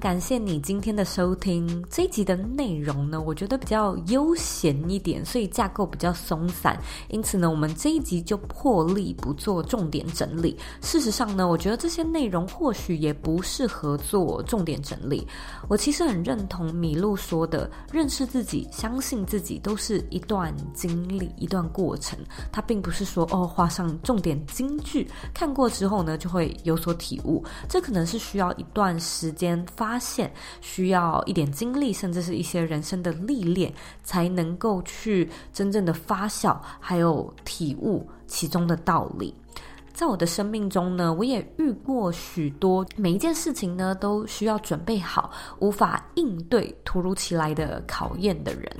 [0.00, 1.84] 感谢你今天的收听。
[1.88, 6.76] 这一集的内容呢，我觉得比较悠闲一点，所以架构比较松散。
[7.10, 10.58] 因此呢，我们这一集就破例不做重点整理。
[10.80, 15.24] 事实上呢，我觉得这些内容或许也不适合做重点整理。
[15.68, 22.18] 我其实很认同米露说的，认识自己、相信自己，都是一段经历、一段过程。
[22.50, 27.44] 它并不是说哦，画上重点金句，看过之后呢，就会有所体悟。
[27.68, 29.64] 这可能是需要一段时间。
[29.78, 30.28] 发现
[30.60, 33.72] 需要一点经历，甚至是一些人生的历练，
[34.02, 39.32] 才能够去真正的发酵，还有体悟其中的道理。
[39.92, 48.70] 在我的生命中呢，我也遇过许多每一件事情呢都需要准备好，无法应对突如其来的考验的人。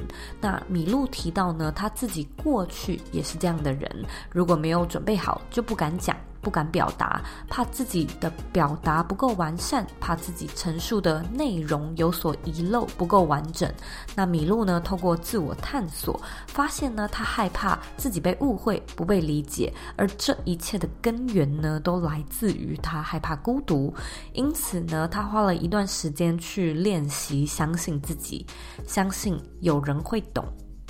[0.40, 6.16] 那米露提到呢，他自己过去也是这样的人，如果没有准备好，就不敢讲。
[6.41, 13.72] 不敢表达，怕自己的表达不够完善，怕自己陈述的内容有所遗漏，不够完整。
[14.14, 23.93] 那米露呢，透过自我探索，发现呢，他害怕自己被误会，不被理解，而这一切的根源呢，都来自于他害怕孤独。
[24.32, 28.47] 因此呢，他花了一段时间去练习相信自己，
[28.86, 30.45] 相信有人会懂。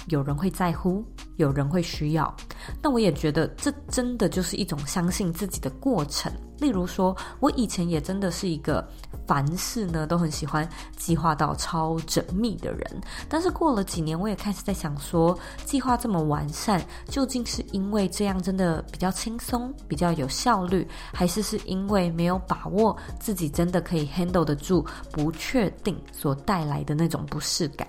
[0.08, 1.04] 有人会在乎，
[1.36, 2.34] 有人会需要，
[2.82, 6.32] 那我也觉得这真的就是一种相信自己的过程。
[6.58, 8.84] 例如说，我以前也真的是一个
[9.26, 27.86] 凡事呢都很喜欢计划到超缜密的人，但是过了几年，我也开始在想说，计划这么完善，究竟是因为这样真的比较轻松、比较有效率，还是是因为没有把握自己真的可以 handle 得住不确定所带来的那种不适感？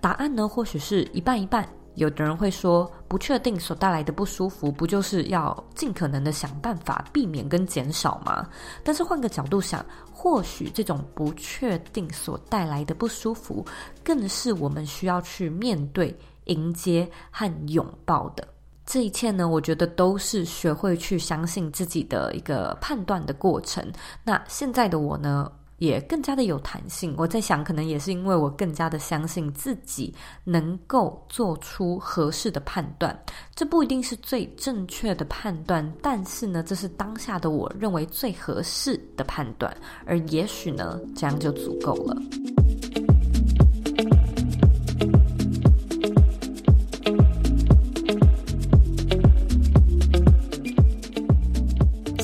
[0.00, 1.68] 答案呢，或许是一半一半。
[1.94, 8.46] 有的人会说，不确定所带来的不舒服，不就是要尽可能的想办法避免跟减少吗？
[8.84, 9.82] 但是换个角度想，
[10.12, 13.64] 或许这种不确定所带来的不舒服，
[14.04, 18.46] 更是我们需要去面对、迎接和拥抱的。
[18.84, 23.84] 这一切呢，我觉得都是学会去相信自己的一个判断的过程。
[24.22, 27.14] 那现在的我呢，也更加的有弹性。
[27.16, 30.14] 我在想，可能也是因为我更加的相信自己
[30.44, 33.18] 能够做出合适的判断。
[33.54, 39.74] 这不一定是最正确的判断，但是呢，这是当下的我认为最合适的判断。
[40.04, 42.16] 而也许呢，这样就足够了。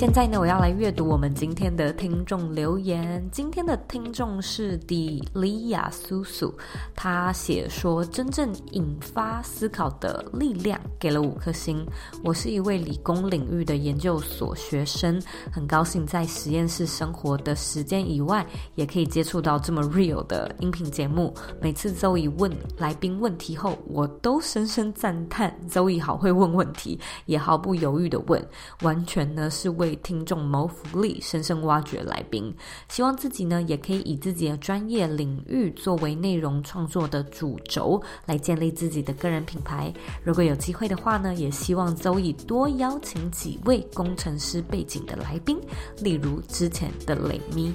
[0.02, 3.24] 现在呢，我要来阅读我们今天的听众留言。
[3.30, 6.52] 今天的听众是迪利亚苏苏，
[6.92, 11.86] 他写说：“真正引发思考的力量，给了五颗星。
[12.24, 15.22] 我是一位理工领域的研究所学生，
[15.52, 18.44] 很高兴在实验室生活的时间以外，
[18.74, 21.32] 也可以接触到这么 real 的音频节目。
[21.60, 28.44] 每次 Zoe 问来宾问题后，我都深深赞叹 Zoe 好会问问题，也毫不犹豫地问，
[28.80, 32.52] 完全呢是为。”为听众谋福利，深深挖掘来宾。
[32.88, 39.92] 希望自己呢，也可以以自己的专业领域作为内容创作的主轴，来建立自己的个人品牌。
[40.24, 45.60] 如果有机会的话呢，也希望周以多邀请几位工程师背景的来宾，
[46.00, 47.70] 例如之前的雷咪。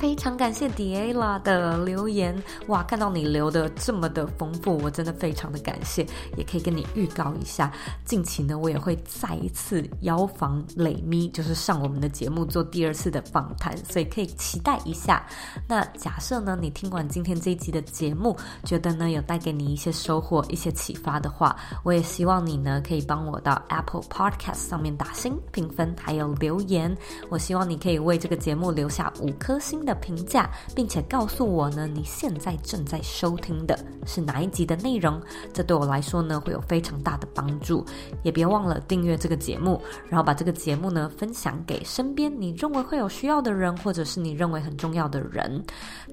[0.00, 2.34] 非常感谢 Diela 的留言
[2.68, 2.82] 哇！
[2.84, 6.06] 看到你留的这么的丰富，我真的非常的感谢。
[6.38, 7.70] 也可以跟你预告一下，
[8.06, 15.22] 近期呢，我也会再一次邀访磊咪，就是上我们的节目做第二次的访谈，所以可以期待一下。
[15.68, 18.34] 那假设呢，你听完今天这一集的节目，
[18.64, 26.96] 觉得呢有带给你一些收获、一些启发的话，我也希望你呢可以帮我到 Apple Podcast 上面打星评分，还有留言。
[27.28, 33.76] 我希望你可以为这个节目留下五颗星的的评价，并且告诉我呢，你现在正在收听的
[34.06, 35.20] 是哪一集的内容？
[35.52, 37.84] 这对我来说呢，会有非常大的帮助。
[38.22, 45.62] 也别忘了订阅这个节目，然后把这个节目呢分享给身边你认为会有需要的人，或者是你认为很重要的人。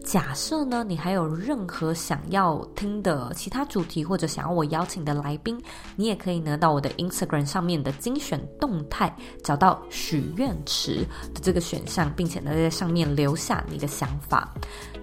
[0.03, 5.61] 假设呢，你还有任何想要听的其他主题，或者想要我邀请的来宾，
[5.95, 13.63] 你也可以呢到我的 Instagram 上面的精选动态，找到许愿池的这个选项，并且呢在上面留下。
[13.69, 14.51] 你的想法。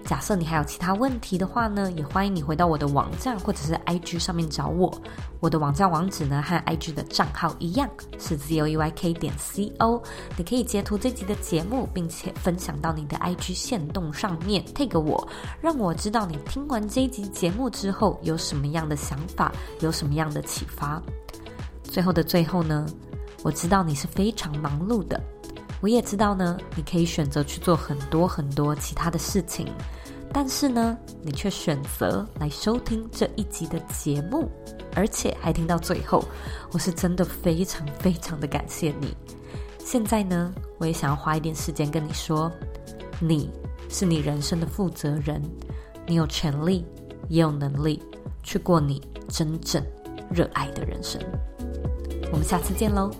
[0.05, 4.93] 假设你还有其他问题的话呢，也欢迎你回到我的网站或者是 IG 上面找我。
[5.39, 7.89] 我的网站网址呢和 IG 的账号一样，
[8.19, 10.03] 是 zoeyk 点 co。
[10.37, 15.27] 你可以截图这集的节目，并且分享到你的 IG 线动上面，tag 我，
[15.59, 21.01] 让我知道你听完这一集节目之后有什么样的想法，有什么样的启发。
[21.83, 22.85] 最后的最后呢，
[23.43, 25.19] 我知道你是非常忙碌的。
[25.85, 29.71] 我也知道呢，你可以选择去做很多很多其他的事情，
[30.33, 34.49] 但是呢，你却选择来收听这一集的节目，
[34.95, 36.25] 而且还听到最后，
[36.71, 39.15] 我是真的非常非常的感谢你。
[39.77, 42.51] 现在呢，我也想要花一点时间跟你说，
[43.19, 43.47] 你
[43.87, 45.39] 是你人生的负责人，
[46.07, 46.83] 你有权利，
[47.29, 48.01] 也有能力
[48.41, 49.85] 去过你真正
[50.31, 51.21] 热爱的人生。
[52.31, 53.11] 我们下次见喽。